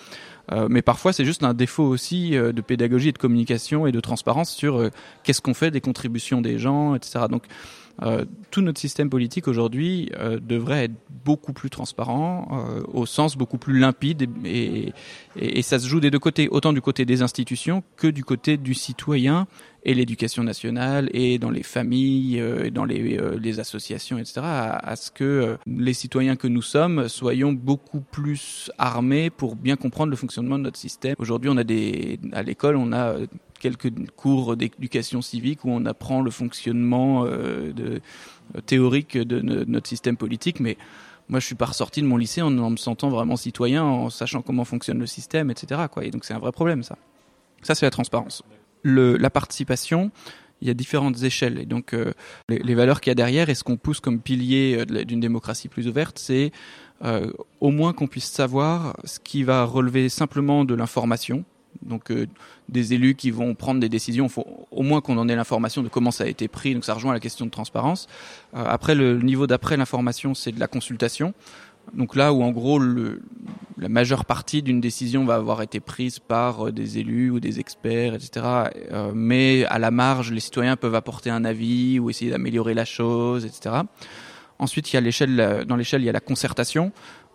Mais 0.69 0.81
parfois, 0.81 1.13
c'est 1.13 1.25
juste 1.25 1.43
un 1.43 1.53
défaut 1.53 1.83
aussi 1.83 2.31
de 2.31 2.61
pédagogie, 2.61 3.13
de 3.13 3.17
communication 3.17 3.87
et 3.87 3.91
de 3.91 3.99
transparence 3.99 4.51
sur 4.51 4.89
qu'est-ce 5.23 5.41
qu'on 5.41 5.53
fait 5.53 5.71
des 5.71 5.81
contributions 5.81 6.41
des 6.41 6.59
gens, 6.59 6.93
etc. 6.95 7.25
Donc, 7.29 7.43
euh, 8.03 8.25
tout 8.49 8.61
notre 8.61 8.79
système 8.79 9.09
politique 9.09 9.47
aujourd'hui 9.47 10.09
euh, 10.17 10.39
devrait 10.39 10.85
être 10.85 10.95
beaucoup 11.23 11.53
plus 11.53 11.69
transparent, 11.69 12.47
euh, 12.51 12.81
au 12.93 13.05
sens 13.05 13.37
beaucoup 13.37 13.59
plus 13.59 13.77
limpide, 13.77 14.27
et, 14.43 14.93
et, 15.35 15.59
et, 15.59 15.61
ça 15.61 15.77
se 15.77 15.87
joue 15.87 15.99
des 15.99 16.09
deux 16.09 16.19
côtés, 16.19 16.47
autant 16.49 16.73
du 16.73 16.81
côté 16.81 17.05
des 17.05 17.21
institutions 17.21 17.83
que 17.97 18.07
du 18.07 18.23
côté 18.23 18.57
du 18.57 18.73
citoyen 18.73 19.45
et 19.83 19.93
l'éducation 19.93 20.43
nationale 20.43 21.09
et 21.13 21.39
dans 21.39 21.49
les 21.49 21.63
familles, 21.63 22.37
et 22.37 22.71
dans 22.71 22.85
les, 22.85 23.19
les, 23.39 23.59
associations, 23.59 24.17
etc. 24.19 24.41
À, 24.43 24.95
ce 24.95 25.09
que 25.09 25.57
les 25.65 25.93
citoyens 25.93 26.35
que 26.35 26.47
nous 26.47 26.61
sommes 26.61 27.07
soyons 27.09 27.51
beaucoup 27.51 28.01
plus 28.01 28.71
armés 28.77 29.29
pour 29.29 29.55
bien 29.55 29.75
comprendre 29.75 30.11
le 30.11 30.15
fonctionnement 30.15 30.59
de 30.59 30.63
notre 30.63 30.77
système. 30.77 31.15
Aujourd'hui, 31.17 31.49
on 31.49 31.57
a 31.57 31.63
des 31.63 32.19
à 32.31 32.43
l'école, 32.43 32.75
on 32.75 32.93
a 32.93 33.15
quelques 33.61 33.91
cours 34.15 34.57
d'éducation 34.57 35.21
civique 35.21 35.63
où 35.63 35.69
on 35.69 35.85
apprend 35.85 36.21
le 36.21 36.31
fonctionnement 36.31 37.25
euh, 37.25 37.71
euh, 37.79 37.99
théorique 38.65 39.17
de, 39.17 39.39
notre 39.39 39.87
système 39.87 40.17
politique, 40.17 40.59
mais 40.59 40.77
moi 41.29 41.39
je 41.39 41.45
suis 41.45 41.55
pas 41.55 41.67
ressorti 41.67 42.01
de 42.01 42.07
mon 42.07 42.17
lycée 42.17 42.41
en, 42.41 42.49
me 42.49 42.75
sentant 42.75 43.09
vraiment 43.09 43.37
citoyen, 43.37 43.83
en 43.83 44.09
sachant 44.09 44.41
comment 44.41 44.65
fonctionne 44.65 44.99
le 44.99 45.05
système, 45.05 45.51
etc. 45.51 45.81
Et 46.01 46.09
donc 46.09 46.25
c'est 46.25 46.33
un 46.33 46.39
vrai 46.39 46.51
problème 46.51 46.83
ça. 46.83 46.97
Ça 47.61 47.75
c'est 47.75 47.85
la 47.85 47.91
transparence. 47.91 48.43
Le, 48.83 49.17
la 49.17 49.29
participation, 49.29 50.11
il 50.61 50.67
y 50.67 50.71
a 50.71 50.73
différentes 50.73 51.23
échelles. 51.23 51.59
Et 51.59 51.65
donc, 51.65 51.93
euh, 51.93 52.13
les, 52.49 52.75
valeurs 52.75 53.01
qu'il 53.01 53.11
y 53.11 53.13
a 53.13 53.15
derrière 53.15 53.49
et 53.49 53.55
ce 53.55 53.63
qu'on 53.63 53.77
pousse 53.77 53.99
comme 53.99 54.19
pilier 54.19 54.85
d'une 55.05 55.19
démocratie 55.19 55.67
plus 55.67 55.87
ouverte, 55.87 56.19
c'est 56.19 56.51
au 57.59 57.71
moins 57.71 57.93
qu'on 57.93 58.05
puisse 58.05 58.29
savoir 58.29 58.95
ce 59.05 59.17
qui 59.19 59.41
va 59.41 59.63
relever 59.63 60.07
simplement 60.07 60.65
de 60.65 60.75
l'information, 60.75 61.45
donc 61.81 62.11
euh, 62.11 62.27
des 62.69 62.93
élus 62.93 63.15
qui 63.15 63.31
vont 63.31 63.55
prendre 63.55 63.79
des 63.79 63.89
décisions, 63.89 64.29
faut 64.29 64.67
au 64.71 64.83
moins 64.83 65.01
qu'on 65.01 65.17
en 65.17 65.27
ait 65.27 65.35
l'information 65.35 65.81
de 65.81 65.89
comment 65.89 66.11
ça 66.11 66.25
a 66.25 66.27
été 66.27 66.47
pris, 66.47 66.73
donc 66.73 66.85
ça 66.85 66.93
rejoint 66.93 67.13
la 67.13 67.19
question 67.19 67.45
de 67.45 67.51
transparence. 67.51 68.07
Euh, 68.55 68.63
après, 68.65 68.95
le 68.95 69.21
niveau 69.21 69.47
d'après 69.47 69.77
l'information, 69.77 70.33
c'est 70.33 70.51
de 70.51 70.59
la 70.59 70.67
consultation. 70.67 71.33
Donc 71.93 72.15
là 72.15 72.31
où 72.31 72.43
en 72.43 72.51
gros 72.51 72.77
le, 72.77 73.21
la 73.81 73.89
majeure 73.89 74.25
partie 74.25 74.61
d'une 74.61 74.79
décision 74.79 75.25
va 75.25 75.35
avoir 75.35 75.61
été 75.61 75.79
prise 75.79 76.19
par 76.19 76.67
euh, 76.67 76.71
des 76.71 76.99
élus 76.99 77.31
ou 77.31 77.39
des 77.39 77.59
experts, 77.59 78.13
etc. 78.13 78.45
mais 79.13 79.65
à 79.65 79.79
la 79.79 79.91
marge, 79.91 80.31
les 80.31 80.39
citoyens 80.39 80.77
peuvent 80.77 80.95
apporter 80.95 81.29
un 81.29 81.43
avis 81.43 81.99
ou 81.99 82.09
essayer 82.09 82.31
d'améliorer 82.31 82.73
la 82.73 82.85
chose, 82.85 83.45
etc. 83.45 83.81
Ensuite, 84.59 84.93
il 84.93 84.95
y 84.95 84.97
a 84.97 85.01
l'échelle, 85.01 85.65
dans 85.67 85.75
l'échelle, 85.75 86.03
il 86.03 86.05
y 86.05 86.09
a 86.09 86.13
la 86.13 86.19
concertation 86.19 86.91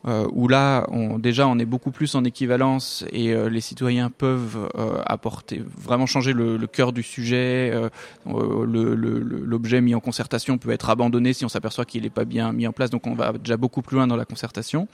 euh, 0.06 0.26
où 0.32 0.46
là, 0.46 0.86
on, 0.92 1.18
déjà, 1.18 1.48
on 1.48 1.58
est 1.58 1.64
beaucoup 1.64 1.90
plus 1.90 2.14
en 2.14 2.22
équivalence 2.24 3.04
et 3.10 3.32
euh, 3.32 3.48
les 3.48 3.60
citoyens 3.60 4.08
peuvent 4.08 4.68
euh, 4.76 5.00
apporter, 5.04 5.62
vraiment 5.76 6.06
changer 6.06 6.32
le, 6.32 6.56
le 6.56 6.66
cœur 6.68 6.92
du 6.92 7.02
sujet. 7.02 7.72
Euh, 7.74 7.88
l'objet 8.24 9.80
mis 9.80 9.96
en 9.96 10.00
concertation 10.00 10.58
peut 10.58 10.70
être 10.70 10.90
abandonné 10.90 11.32
si 11.32 11.44
on 11.44 11.48
s'aperçoit 11.48 11.84
qu'il 11.84 12.04
n'est 12.04 12.10
pas 12.10 12.24
bien 12.24 12.52
mis 12.52 12.68
en 12.68 12.72
place. 12.72 12.90
Donc, 12.90 13.06
on 13.06 13.14
va 13.14 13.32
déjà 13.32 13.56
beaucoup 13.56 13.82
plus 13.82 13.96
loin 13.96 14.06
dans 14.06 14.16
la 14.16 14.24
concertation. 14.24 14.86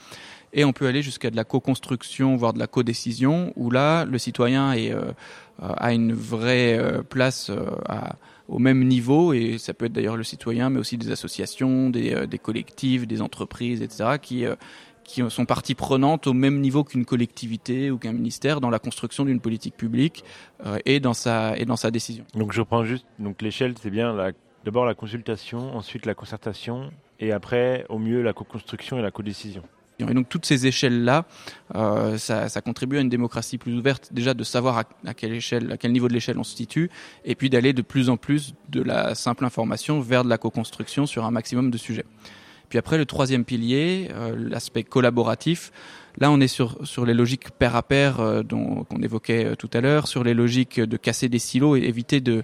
Et 0.51 0.65
on 0.65 0.73
peut 0.73 0.87
aller 0.87 1.03
jusqu'à 1.03 1.29
de 1.29 1.35
la 1.35 1.43
co-construction, 1.43 2.35
voire 2.35 2.53
de 2.53 2.59
la 2.59 2.67
co-décision, 2.67 3.53
où 3.55 3.69
là, 3.69 4.05
le 4.05 4.17
citoyen 4.17 4.73
est, 4.73 4.93
a 5.59 5.93
une 5.93 6.13
vraie 6.13 6.79
place 7.09 7.51
à 7.87 8.15
au 8.49 8.59
même 8.59 8.85
niveau, 8.85 9.33
et 9.33 9.57
ça 9.57 9.73
peut 9.73 9.85
être 9.85 9.93
d'ailleurs 9.93 10.17
le 10.17 10.23
citoyen, 10.23 10.69
mais 10.69 10.77
aussi 10.77 10.97
des 10.97 11.11
associations, 11.11 11.89
des, 11.89 12.27
des 12.27 12.37
collectifs, 12.37 13.07
des 13.07 13.21
entreprises, 13.21 13.81
etc., 13.81 14.17
qui, 14.21 14.45
qui 15.03 15.23
sont 15.29 15.45
partie 15.45 15.75
prenante 15.75 16.27
au 16.27 16.33
même 16.33 16.59
niveau 16.59 16.83
qu'une 16.83 17.05
collectivité 17.05 17.91
ou 17.91 17.97
qu'un 17.97 18.13
ministère 18.13 18.61
dans 18.61 18.69
la 18.69 18.79
construction 18.79 19.25
d'une 19.25 19.39
politique 19.39 19.75
publique 19.75 20.23
euh, 20.65 20.77
et 20.85 20.99
dans 20.99 21.13
sa 21.13 21.57
et 21.57 21.65
dans 21.65 21.75
sa 21.75 21.91
décision. 21.91 22.25
Donc 22.35 22.53
je 22.53 22.61
reprends 22.61 22.85
juste 22.85 23.05
donc 23.19 23.41
l'échelle 23.41 23.75
c'est 23.81 23.89
bien 23.89 24.15
d'abord 24.65 24.85
la 24.85 24.93
consultation, 24.93 25.75
ensuite 25.75 26.05
la 26.05 26.13
concertation 26.13 26.91
et 27.19 27.31
après 27.31 27.85
au 27.89 27.99
mieux 27.99 28.21
la 28.21 28.33
co-construction 28.33 28.97
et 28.97 29.01
la 29.01 29.11
co-décision. 29.11 29.63
Et 29.99 30.13
donc 30.13 30.27
toutes 30.27 30.45
ces 30.45 30.65
échelles-là, 30.65 31.25
euh, 31.75 32.17
ça, 32.17 32.49
ça, 32.49 32.61
contribue 32.61 32.97
à 32.97 33.01
une 33.01 33.09
démocratie 33.09 33.57
plus 33.57 33.77
ouverte, 33.77 34.09
déjà 34.11 34.33
de 34.33 34.43
savoir 34.43 34.77
à, 34.79 34.83
à 35.05 35.13
quelle 35.13 35.33
échelle, 35.33 35.71
à 35.71 35.77
quel 35.77 35.91
niveau 35.91 36.07
de 36.07 36.13
l'échelle 36.13 36.37
on 36.39 36.43
se 36.43 36.55
situe, 36.55 36.89
et 37.25 37.35
puis 37.35 37.49
d'aller 37.49 37.73
de 37.73 37.81
plus 37.81 38.09
en 38.09 38.17
plus 38.17 38.53
de 38.69 38.81
la 38.81 39.15
simple 39.15 39.45
information 39.45 40.01
vers 40.01 40.23
de 40.23 40.29
la 40.29 40.37
co-construction 40.37 41.05
sur 41.05 41.25
un 41.25 41.31
maximum 41.31 41.69
de 41.69 41.77
sujets. 41.77 42.05
Puis 42.73 42.79
après, 42.79 42.97
le 42.97 43.05
troisième 43.05 43.45
pilier, 43.45 44.07
euh, 44.15 44.35
l'aspect 44.35 44.81
collaboratif. 44.81 45.71
Là, 46.17 46.31
on 46.31 46.39
est 46.39 46.47
sur, 46.47 46.75
sur 46.87 47.05
les 47.05 47.13
logiques 47.13 47.51
pair 47.51 47.75
à 47.75 47.83
pair 47.83 48.19
euh, 48.19 48.41
qu'on 48.41 48.99
évoquait 49.03 49.45
euh, 49.45 49.55
tout 49.55 49.69
à 49.73 49.79
l'heure, 49.79 50.07
sur 50.07 50.23
les 50.23 50.33
logiques 50.33 50.79
de 50.79 50.97
casser 50.97 51.29
des 51.29 51.37
silos 51.37 51.75
et 51.75 51.81
éviter 51.81 52.19
de 52.19 52.41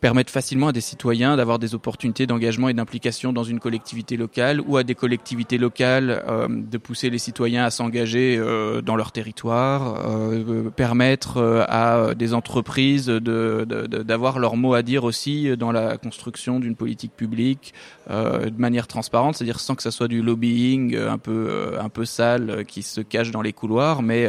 permettre 0.00 0.32
facilement 0.32 0.68
à 0.68 0.72
des 0.72 0.80
citoyens 0.80 1.36
d'avoir 1.36 1.58
des 1.58 1.74
opportunités 1.74 2.26
d'engagement 2.26 2.68
et 2.68 2.74
d'implication 2.74 3.32
dans 3.32 3.44
une 3.44 3.60
collectivité 3.60 4.16
locale 4.16 4.60
ou 4.66 4.76
à 4.76 4.82
des 4.82 4.94
collectivités 4.94 5.58
locales 5.58 6.22
euh, 6.28 6.48
de 6.48 6.78
pousser 6.78 7.10
les 7.10 7.18
citoyens 7.18 7.64
à 7.64 7.70
s'engager 7.70 8.36
euh, 8.38 8.80
dans 8.80 8.96
leur 8.96 9.12
territoire, 9.12 10.06
euh, 10.06 10.70
permettre 10.70 11.36
euh, 11.36 11.64
à 11.68 12.14
des 12.14 12.34
entreprises 12.34 13.06
de, 13.06 13.66
d'avoir 14.02 14.38
leur 14.38 14.56
mot 14.56 14.74
à 14.74 14.82
dire 14.82 15.04
aussi 15.04 15.56
dans 15.56 15.72
la 15.72 15.98
construction 15.98 16.60
d'une 16.60 16.76
politique 16.76 17.14
publique 17.14 17.74
de 18.08 18.58
manière 18.58 18.86
transparente, 18.86 19.36
c'est-à-dire 19.36 19.60
sans 19.60 19.74
que 19.74 19.82
ça 19.82 19.90
soit 19.90 20.08
du 20.08 20.22
lobbying 20.22 20.96
un 20.96 21.18
peu 21.18 21.74
un 21.78 21.88
peu 21.88 22.04
sale 22.04 22.64
qui 22.66 22.82
se 22.82 23.00
cache 23.00 23.30
dans 23.30 23.42
les 23.42 23.52
couloirs, 23.52 24.02
mais 24.02 24.28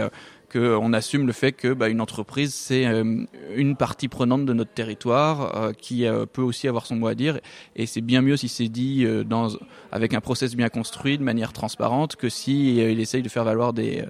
qu'on 0.52 0.92
assume 0.94 1.28
le 1.28 1.34
fait 1.34 1.54
que 1.54 1.74
bah, 1.74 1.88
une 1.88 2.02
entreprise 2.02 2.54
c'est 2.54 2.86
euh, 2.86 3.24
une 3.56 3.76
partie 3.76 4.10
prenante 4.10 4.46
de 4.46 4.54
notre 4.54 4.72
territoire 4.72 5.56
euh, 5.56 5.72
qui 5.74 6.06
euh, 6.06 6.26
peut 6.26 6.42
aussi 6.42 6.68
avoir 6.68 6.86
son 6.86 6.98
mot 6.98 7.08
à 7.08 7.16
dire 7.16 7.40
et 7.76 7.86
c'est 7.86 8.02
bien 8.02 8.22
mieux 8.22 8.36
si 8.36 8.50
c'est 8.50 8.68
dit 8.68 9.06
dans 9.26 9.50
avec 9.92 10.14
un 10.14 10.20
process 10.20 10.56
bien 10.56 10.70
construit 10.70 11.18
de 11.18 11.24
manière 11.24 11.54
transparente 11.54 12.18
que 12.18 12.28
si 12.28 12.78
il 12.78 13.00
essaye 13.00 13.22
de 13.22 13.30
faire 13.30 13.46
valoir 13.46 13.74
des 13.74 14.04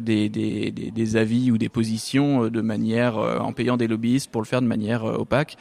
des, 0.00 0.30
des, 0.30 0.70
des, 0.70 1.16
avis 1.16 1.50
ou 1.50 1.58
des 1.58 1.68
positions 1.68 2.48
de 2.48 2.60
manière 2.62 3.18
en 3.18 3.52
payant 3.52 3.76
des 3.76 3.86
lobbyistes 3.86 4.30
pour 4.30 4.40
le 4.40 4.46
faire 4.46 4.62
de 4.62 4.66
manière 4.66 5.04
opaque. 5.04 5.58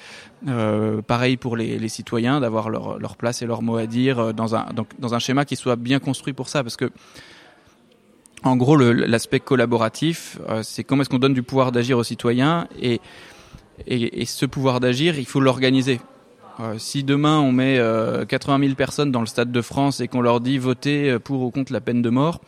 pareil 1.07 1.35
pour 1.35 1.57
les, 1.57 1.89
citoyens 1.89 2.39
d'avoir 2.39 2.69
leur, 2.69 3.17
place 3.17 3.41
et 3.41 3.45
leur 3.45 3.61
mot 3.61 3.75
à 3.75 3.85
dire 3.85 4.33
dans 4.33 4.55
un 4.55 4.67
dans 4.99 5.13
un 5.13 5.19
schéma 5.19 5.43
qui 5.43 5.57
soit 5.57 5.75
bien 5.75 5.99
construit 5.99 6.33
pour 6.33 6.47
ça 6.47 6.63
parce 6.63 6.77
que 6.77 6.89
en 8.47 8.57
gros, 8.57 8.77
l'aspect 8.77 9.39
collaboratif, 9.39 10.39
euh, 10.49 10.61
c'est 10.63 10.83
comment 10.83 11.01
est-ce 11.01 11.09
qu'on 11.09 11.19
donne 11.19 11.33
du 11.33 11.43
pouvoir 11.43 11.71
d'agir 11.71 11.97
aux 11.97 12.03
citoyens 12.03 12.67
et, 12.81 12.99
ce 14.25 14.45
pouvoir 14.47 14.79
d'agir, 14.79 15.19
il 15.19 15.25
faut 15.25 15.39
l'organiser. 15.39 15.99
Euh, 16.59 16.75
si 16.79 17.03
demain 17.03 17.37
on 17.39 17.51
met 17.51 17.77
euh, 17.77 18.25
80 18.25 18.59
000 18.59 18.73
personnes 18.73 19.11
dans 19.11 19.19
le 19.19 19.27
Stade 19.27 19.51
de 19.51 19.61
France 19.61 19.99
et 19.99 20.07
qu'on 20.07 20.21
leur 20.21 20.41
dit 20.41 20.57
voter 20.57 21.19
pour 21.19 21.43
ou 21.43 21.51
contre 21.51 21.71
la 21.71 21.81
peine 21.81 22.01
de 22.01 22.09
mort, 22.09 22.41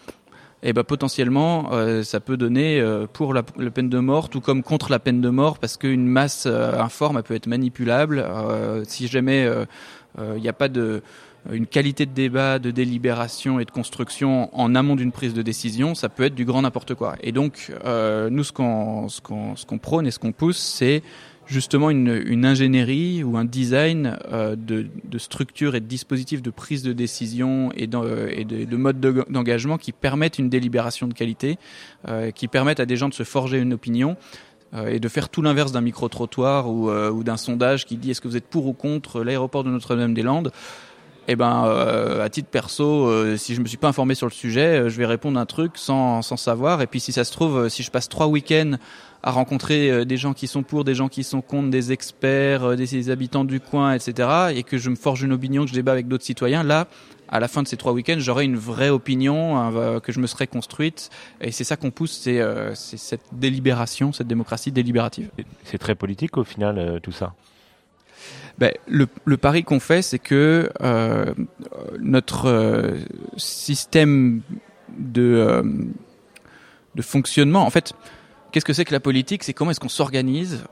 eh 0.63 0.73
ben 0.73 0.83
potentiellement 0.83 1.69
euh, 1.71 2.01
ça 2.01 2.19
peut 2.19 2.35
donner 2.35 2.83
pour 3.13 3.35
la, 3.35 3.43
peine 3.43 3.89
de 3.89 3.99
mort, 3.99 4.29
tout 4.29 4.41
comme 4.41 4.63
contre 4.63 4.89
la 4.89 4.97
peine 4.97 5.21
de 5.21 5.29
mort, 5.29 5.59
parce 5.59 5.77
qu'une 5.77 6.07
masse 6.07 6.47
informe 6.47 7.21
peut 7.21 7.35
être 7.35 7.47
manipulable. 7.47 8.25
si 8.85 9.07
jamais 9.07 9.47
il 10.17 10.41
n'y 10.41 10.49
a 10.49 10.53
pas 10.53 10.69
de 10.69 11.03
une 11.51 11.67
qualité 11.67 12.05
de 12.05 12.11
débat, 12.11 12.59
de 12.59 12.71
délibération 12.71 13.59
et 13.59 13.65
de 13.65 13.71
construction 13.71 14.49
en 14.57 14.75
amont 14.75 14.95
d'une 14.95 15.11
prise 15.11 15.33
de 15.33 15.41
décision, 15.41 15.95
ça 15.95 16.09
peut 16.09 16.23
être 16.23 16.35
du 16.35 16.45
grand 16.45 16.61
n'importe 16.61 16.95
quoi. 16.95 17.15
Et 17.21 17.31
donc, 17.31 17.71
euh, 17.85 18.29
nous, 18.29 18.43
ce 18.43 18.51
qu'on 18.51 19.77
prône 19.81 20.07
et 20.07 20.11
ce 20.11 20.19
qu'on 20.19 20.31
pousse, 20.31 20.57
c'est 20.57 21.01
justement 21.45 21.89
une, 21.89 22.45
ingénierie 22.45 23.23
ou 23.23 23.35
un 23.35 23.45
design 23.45 24.17
euh, 24.31 24.55
de, 24.55 24.85
de 25.03 25.17
structure 25.17 25.75
et 25.75 25.79
de 25.79 25.87
dispositifs 25.87 26.43
de 26.43 26.51
prise 26.51 26.83
de 26.83 26.93
décision 26.93 27.71
et, 27.75 27.83
et 27.83 27.87
de, 28.45 28.65
de 28.65 28.75
modes 28.77 28.99
d'engagement 28.99 29.77
qui 29.77 29.91
permettent 29.91 30.37
une 30.37 30.49
délibération 30.49 31.07
de 31.07 31.13
qualité, 31.13 31.57
euh, 32.07 32.31
qui 32.31 32.47
permettent 32.47 32.79
à 32.79 32.85
des 32.85 32.97
gens 32.97 33.09
de 33.09 33.15
se 33.15 33.23
forger 33.23 33.59
une 33.59 33.73
opinion 33.73 34.15
euh, 34.75 34.87
et 34.87 34.99
de 34.99 35.07
faire 35.07 35.29
tout 35.29 35.41
l'inverse 35.41 35.71
d'un 35.71 35.81
micro-trottoir 35.81 36.67
euh, 36.67 37.09
ou 37.09 37.23
d'un 37.23 37.37
sondage 37.37 37.87
qui 37.87 37.97
dit 37.97 38.11
est-ce 38.11 38.21
que 38.21 38.27
vous 38.27 38.37
êtes 38.37 38.47
pour 38.47 38.67
ou 38.67 38.73
contre 38.73 39.23
l'aéroport 39.23 39.63
de 39.63 39.71
Notre-Dame-des-Landes? 39.71 40.51
Eh 41.31 41.35
ben, 41.35 41.65
euh, 41.67 42.25
à 42.25 42.29
titre 42.29 42.49
perso, 42.49 43.05
euh, 43.05 43.37
si 43.37 43.53
je 43.53 43.61
me 43.61 43.67
suis 43.67 43.77
pas 43.77 43.87
informé 43.87 44.15
sur 44.15 44.25
le 44.25 44.31
sujet, 44.31 44.79
euh, 44.79 44.89
je 44.89 44.97
vais 44.97 45.05
répondre 45.05 45.39
un 45.39 45.45
truc 45.45 45.73
sans, 45.75 46.23
sans 46.23 46.37
savoir. 46.37 46.81
Et 46.81 46.87
puis, 46.87 46.99
si 46.99 47.11
ça 47.11 47.23
se 47.23 47.31
trouve, 47.31 47.69
si 47.69 47.83
je 47.83 47.91
passe 47.91 48.09
trois 48.09 48.25
week-ends 48.25 48.77
à 49.21 49.29
rencontrer 49.29 50.05
des 50.05 50.17
gens 50.17 50.33
qui 50.33 50.47
sont 50.47 50.63
pour, 50.63 50.85
des 50.85 50.95
gens 50.95 51.07
qui 51.07 51.23
sont 51.23 51.41
contre, 51.41 51.69
des 51.69 51.91
experts, 51.91 52.75
des, 52.75 53.11
habitants 53.11 53.43
du 53.43 53.59
coin, 53.59 53.93
etc., 53.93 54.27
et 54.55 54.63
que 54.63 54.79
je 54.79 54.89
me 54.89 54.95
forge 54.95 55.21
une 55.21 55.33
opinion, 55.33 55.65
que 55.65 55.69
je 55.69 55.75
débat 55.75 55.91
avec 55.91 56.07
d'autres 56.07 56.23
citoyens, 56.23 56.63
là, 56.63 56.87
à 57.27 57.39
la 57.39 57.47
fin 57.47 57.61
de 57.61 57.67
ces 57.67 57.77
trois 57.77 57.91
week-ends, 57.91 58.15
j'aurai 58.17 58.45
une 58.45 58.55
vraie 58.55 58.89
opinion 58.89 59.99
que 59.99 60.11
je 60.11 60.19
me 60.19 60.25
serais 60.25 60.47
construite. 60.47 61.11
Et 61.41 61.51
c'est 61.51 61.65
ça 61.65 61.75
qu'on 61.75 61.91
pousse, 61.91 62.13
c'est 62.13 62.41
cette 62.75 63.25
délibération, 63.33 64.13
cette 64.13 64.27
démocratie 64.27 64.71
délibérative. 64.71 65.29
C'est 65.65 65.77
très 65.77 65.95
politique 65.95 66.37
au 66.37 66.43
final, 66.45 66.99
tout 67.03 67.11
ça 67.11 67.33
ben, 68.59 68.73
le, 68.87 69.07
le, 69.23 69.37
pari 69.37 69.63
qu'on 69.63 69.79
fait, 69.79 70.01
c'est 70.01 70.19
que 70.19 70.69
euh, 70.81 71.33
notre 71.99 72.47
euh, 72.47 72.97
système 73.37 74.41
de, 74.97 75.21
euh, 75.21 75.63
de 76.95 77.01
fonctionnement. 77.01 77.65
En 77.65 77.69
fait, 77.69 77.93
qu'est-ce 78.51 78.65
que 78.65 78.73
c'est 78.73 78.83
que 78.83 78.91
la 78.91 78.99
politique? 78.99 79.43
C'est 79.43 79.53
comment 79.53 79.71
est-ce 79.71 79.79
qu'on 79.79 79.89
s'organise 79.89 80.63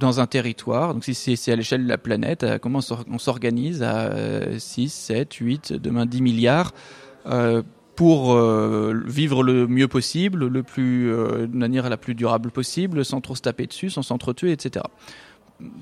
dans 0.00 0.20
un 0.20 0.26
territoire. 0.26 0.94
Donc 0.94 1.04
si 1.04 1.36
c'est 1.36 1.52
à 1.52 1.56
l'échelle 1.56 1.84
de 1.84 1.88
la 1.88 1.98
planète, 1.98 2.46
comment 2.62 2.80
on 3.10 3.18
s'organise 3.18 3.82
à 3.82 4.58
6, 4.58 4.88
7, 4.88 5.34
8, 5.34 5.72
demain 5.74 6.06
10 6.06 6.22
milliards 6.22 6.72
pour 7.94 8.38
vivre 9.06 9.42
le 9.42 9.66
mieux 9.66 9.88
possible, 9.88 10.46
le 10.46 10.62
plus, 10.62 11.10
euh, 11.10 11.46
de 11.46 11.56
manière 11.56 11.88
la 11.88 11.96
plus 11.96 12.14
durable 12.14 12.50
possible, 12.50 13.04
sans 13.04 13.20
trop 13.20 13.34
se 13.34 13.42
taper 13.42 13.66
dessus, 13.66 13.90
sans 13.90 14.02
s'entretuer, 14.02 14.52
etc. 14.52 14.84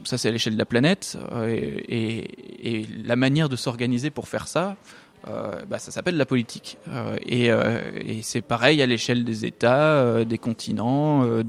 Ça, 0.04 0.18
c'est 0.18 0.28
à 0.28 0.30
l'échelle 0.30 0.54
de 0.54 0.58
la 0.58 0.66
planète. 0.66 1.18
Et, 1.48 2.80
et, 2.80 2.86
la 3.04 3.16
manière 3.16 3.48
de 3.48 3.56
s'organiser 3.56 4.10
pour 4.10 4.28
faire 4.28 4.46
ça, 4.46 4.76
euh, 5.26 5.62
bah, 5.70 5.78
ça 5.78 5.90
s'appelle 5.90 6.18
la 6.18 6.26
politique. 6.26 6.76
Euh, 6.88 7.16
et, 7.24 7.50
euh, 7.50 7.80
c'est 8.22 8.42
pareil 8.42 8.82
à 8.82 8.86
l'échelle 8.86 9.24
des 9.24 9.46
États, 9.46 10.22
des 10.24 10.38
continents, 10.38 11.24
et, 11.26 11.40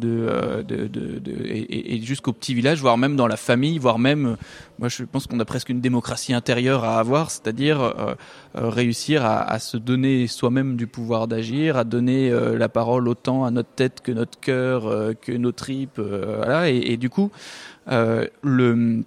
jusqu'au 2.01 2.31
petit 2.31 2.53
village, 2.53 2.79
voire 2.79 2.97
même 2.97 3.17
dans 3.17 3.27
la 3.27 3.35
famille, 3.35 3.77
voire 3.77 3.99
même, 3.99 4.37
moi 4.79 4.87
je 4.87 5.03
pense 5.03 5.27
qu'on 5.27 5.39
a 5.39 5.45
presque 5.45 5.69
une 5.69 5.81
démocratie 5.81 6.33
intérieure 6.33 6.85
à 6.85 6.99
avoir, 6.99 7.31
c'est-à-dire 7.31 7.93
réussir 8.53 9.25
à, 9.25 9.59
se 9.59 9.77
donner 9.77 10.27
soi-même 10.27 10.77
du 10.77 10.87
pouvoir 10.87 11.27
d'agir, 11.27 11.77
à 11.77 11.83
donner 11.83 12.29
la 12.29 12.69
parole 12.69 13.07
autant 13.07 13.45
à 13.45 13.51
notre 13.51 13.69
tête 13.69 14.01
que 14.01 14.11
notre 14.11 14.39
cœur, 14.39 15.13
que 15.21 15.31
nos 15.31 15.51
tripes, 15.51 15.99
voilà. 15.99 16.69
Et, 16.69 16.97
du 16.97 17.09
coup, 17.09 17.31
euh, 17.87 18.27
le, 18.41 19.03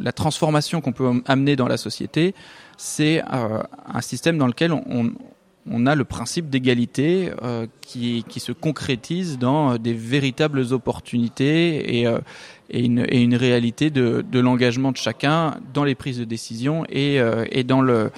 la 0.00 0.12
transformation 0.12 0.80
qu'on 0.80 0.92
peut 0.92 1.22
amener 1.26 1.56
dans 1.56 1.68
la 1.68 1.76
société, 1.76 2.34
c'est 2.76 3.22
euh, 3.32 3.62
un 3.86 4.00
système 4.00 4.38
dans 4.38 4.46
lequel 4.46 4.72
on, 4.72 5.86
a 5.86 5.94
le 5.94 6.04
principe 6.04 6.48
d'égalité 6.48 7.30
euh, 7.42 7.66
qui, 7.80 8.24
se 8.38 8.52
concrétise 8.52 9.38
dans 9.38 9.78
des 9.78 9.94
véritables 9.94 10.72
opportunités 10.72 12.00
et, 12.00 12.06
euh, 12.06 12.18
une, 12.70 13.34
réalité 13.36 13.90
de, 13.90 14.24
l'engagement 14.32 14.92
de 14.92 14.96
chacun 14.96 15.56
dans 15.72 15.84
les 15.84 15.94
prises 15.94 16.18
de 16.18 16.24
décision 16.24 16.84
et, 16.88 17.20
euh, 17.20 17.44
dans 17.64 17.80
le, 17.80 17.94
euh, 17.94 18.08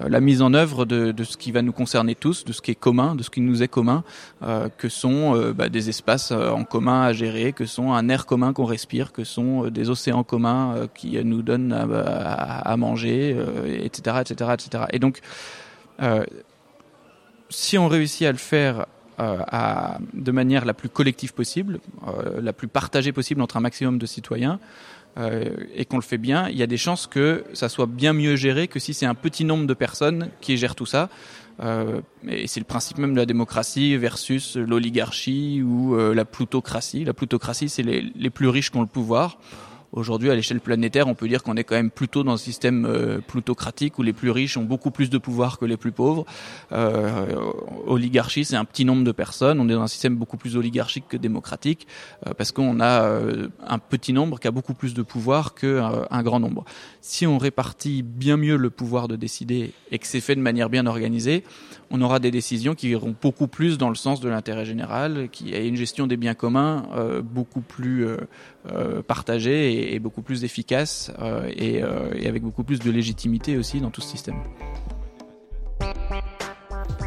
la 0.00 0.20
mise 0.20 0.42
en 0.42 0.52
œuvre 0.54 0.84
de, 0.84 1.24
ce 1.24 1.36
qui 1.36 1.52
va 1.52 1.62
nous 1.62 1.72
concerner 1.72 2.14
tous, 2.14 2.44
de 2.44 2.52
ce 2.52 2.60
qui 2.60 2.70
est 2.70 2.76
commun, 2.76 3.14
de 3.14 3.22
ce 3.22 3.30
qui 3.30 3.40
nous 3.40 3.62
est 3.62 3.68
commun, 3.68 4.04
euh, 4.42 4.68
que 4.76 4.88
sont 4.88 5.34
euh, 5.34 5.52
bah, 5.52 5.68
des 5.68 5.88
espaces 5.88 6.32
euh, 6.32 6.50
en 6.50 6.64
commun 6.64 7.02
à 7.02 7.12
gérer, 7.12 7.52
que 7.52 7.66
sont 7.66 7.92
un 7.92 8.08
air 8.08 8.26
commun 8.26 8.52
qu'on 8.52 8.64
respire, 8.64 9.12
que 9.12 9.24
sont 9.24 9.64
euh, 9.64 9.70
des 9.70 9.88
océans 9.88 10.22
communs 10.22 10.74
euh, 10.74 10.86
qui 10.94 11.22
nous 11.24 11.42
donnent 11.42 11.72
à, 11.72 12.76
manger, 12.76 13.36
etc., 13.66 14.18
etc., 14.20 14.50
etc. 14.54 14.84
Et 14.92 14.98
donc, 14.98 15.20
si 17.48 17.78
on 17.78 17.88
réussit 17.88 18.26
à 18.26 18.32
le 18.32 18.38
faire 18.38 18.86
de 19.18 20.30
manière 20.30 20.64
la 20.64 20.74
plus 20.74 20.88
collective 20.88 21.32
possible, 21.32 21.80
la 22.40 22.52
plus 22.52 22.68
partagée 22.68 23.12
possible 23.12 23.40
entre 23.40 23.56
un 23.56 23.60
maximum 23.60 23.98
de 23.98 24.06
citoyens, 24.06 24.58
euh, 25.18 25.54
et 25.74 25.84
qu'on 25.84 25.96
le 25.96 26.02
fait 26.02 26.18
bien, 26.18 26.48
il 26.48 26.56
y 26.56 26.62
a 26.62 26.66
des 26.66 26.76
chances 26.76 27.06
que 27.06 27.44
ça 27.54 27.68
soit 27.68 27.86
bien 27.86 28.12
mieux 28.12 28.36
géré 28.36 28.68
que 28.68 28.78
si 28.78 28.92
c'est 28.92 29.06
un 29.06 29.14
petit 29.14 29.44
nombre 29.44 29.66
de 29.66 29.74
personnes 29.74 30.30
qui 30.40 30.56
gèrent 30.56 30.74
tout 30.74 30.86
ça. 30.86 31.08
Euh, 31.60 32.02
et 32.28 32.46
c'est 32.46 32.60
le 32.60 32.66
principe 32.66 32.98
même 32.98 33.14
de 33.14 33.18
la 33.18 33.24
démocratie 33.24 33.96
versus 33.96 34.56
l'oligarchie 34.56 35.62
ou 35.62 35.94
euh, 35.94 36.14
la 36.14 36.26
plutocratie. 36.26 37.04
La 37.04 37.14
plutocratie, 37.14 37.70
c'est 37.70 37.82
les, 37.82 38.12
les 38.14 38.30
plus 38.30 38.48
riches 38.48 38.70
qui 38.70 38.76
ont 38.76 38.82
le 38.82 38.86
pouvoir. 38.86 39.38
Aujourd'hui, 39.96 40.30
à 40.30 40.34
l'échelle 40.34 40.60
planétaire, 40.60 41.08
on 41.08 41.14
peut 41.14 41.26
dire 41.26 41.42
qu'on 41.42 41.56
est 41.56 41.64
quand 41.64 41.74
même 41.74 41.90
plutôt 41.90 42.22
dans 42.22 42.34
un 42.34 42.36
système 42.36 42.84
euh, 42.84 43.18
plutocratique 43.26 43.98
où 43.98 44.02
les 44.02 44.12
plus 44.12 44.30
riches 44.30 44.58
ont 44.58 44.62
beaucoup 44.62 44.90
plus 44.90 45.08
de 45.08 45.16
pouvoir 45.16 45.58
que 45.58 45.64
les 45.64 45.78
plus 45.78 45.90
pauvres. 45.90 46.26
Euh, 46.72 47.34
oligarchie, 47.86 48.44
c'est 48.44 48.56
un 48.56 48.66
petit 48.66 48.84
nombre 48.84 49.04
de 49.04 49.12
personnes. 49.12 49.58
On 49.58 49.66
est 49.70 49.72
dans 49.72 49.80
un 49.80 49.86
système 49.86 50.14
beaucoup 50.14 50.36
plus 50.36 50.54
oligarchique 50.54 51.06
que 51.08 51.16
démocratique 51.16 51.86
euh, 52.26 52.34
parce 52.34 52.52
qu'on 52.52 52.78
a 52.78 53.20
un 53.66 53.78
petit 53.78 54.12
nombre 54.12 54.38
qui 54.38 54.46
a 54.46 54.50
beaucoup 54.50 54.74
plus 54.74 54.92
de 54.92 55.00
pouvoir 55.00 55.54
qu'un 55.54 56.04
un 56.10 56.22
grand 56.22 56.40
nombre. 56.40 56.66
Si 57.00 57.26
on 57.26 57.38
répartit 57.38 58.02
bien 58.02 58.36
mieux 58.36 58.56
le 58.56 58.68
pouvoir 58.68 59.08
de 59.08 59.16
décider 59.16 59.72
et 59.90 59.98
que 59.98 60.06
c'est 60.06 60.20
fait 60.20 60.34
de 60.34 60.42
manière 60.42 60.68
bien 60.68 60.84
organisée, 60.86 61.42
on 61.90 62.02
aura 62.02 62.18
des 62.18 62.30
décisions 62.30 62.74
qui 62.74 62.90
iront 62.90 63.14
beaucoup 63.22 63.46
plus 63.46 63.78
dans 63.78 63.88
le 63.88 63.94
sens 63.94 64.20
de 64.20 64.28
l'intérêt 64.28 64.66
général, 64.66 65.28
qui 65.30 65.54
a 65.54 65.60
une 65.60 65.76
gestion 65.76 66.06
des 66.06 66.18
biens 66.18 66.34
communs 66.34 66.84
beaucoup 67.22 67.60
plus 67.60 68.06
partagée 69.06 69.85
et, 69.94 69.98
beaucoup 69.98 70.22
plus 70.22 70.44
efficace 70.44 71.12
euh, 71.18 71.48
et, 71.54 71.82
euh, 71.82 72.10
et, 72.14 72.28
avec 72.28 72.42
beaucoup 72.42 72.64
plus 72.64 72.78
de 72.78 72.90
légitimité 72.90 73.56
aussi 73.56 73.80
dans 73.80 73.90
tout 73.90 74.00
ce 74.00 74.08
système. 74.08 74.36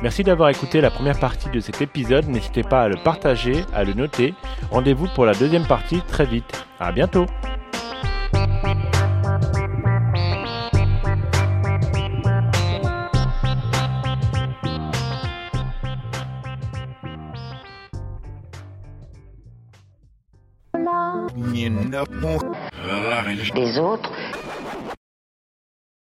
Merci 0.02 0.24
d'avoir 0.24 0.50
écouté 0.50 0.80
la 0.80 0.92
première 0.92 1.20
partie 1.20 1.50
de 1.50 1.60
cet 1.60 1.82
épisode. 1.82 2.28
N'hésitez 2.28 2.64
pas 2.64 2.84
à 2.84 2.88
le 2.88 2.96
partager, 3.04 3.66
à 3.74 3.84
le 3.84 3.94
noter. 3.94 4.34
Rendez-vous 4.72 5.08
pour 5.14 5.26
la 5.26 5.34
deuxième 5.34 5.66
partie 5.66 6.02
très 6.08 6.26
vite. 6.26 6.66
À 6.80 6.92
bientôt. 6.92 7.26
Les 23.56 23.80
autres 23.80 24.12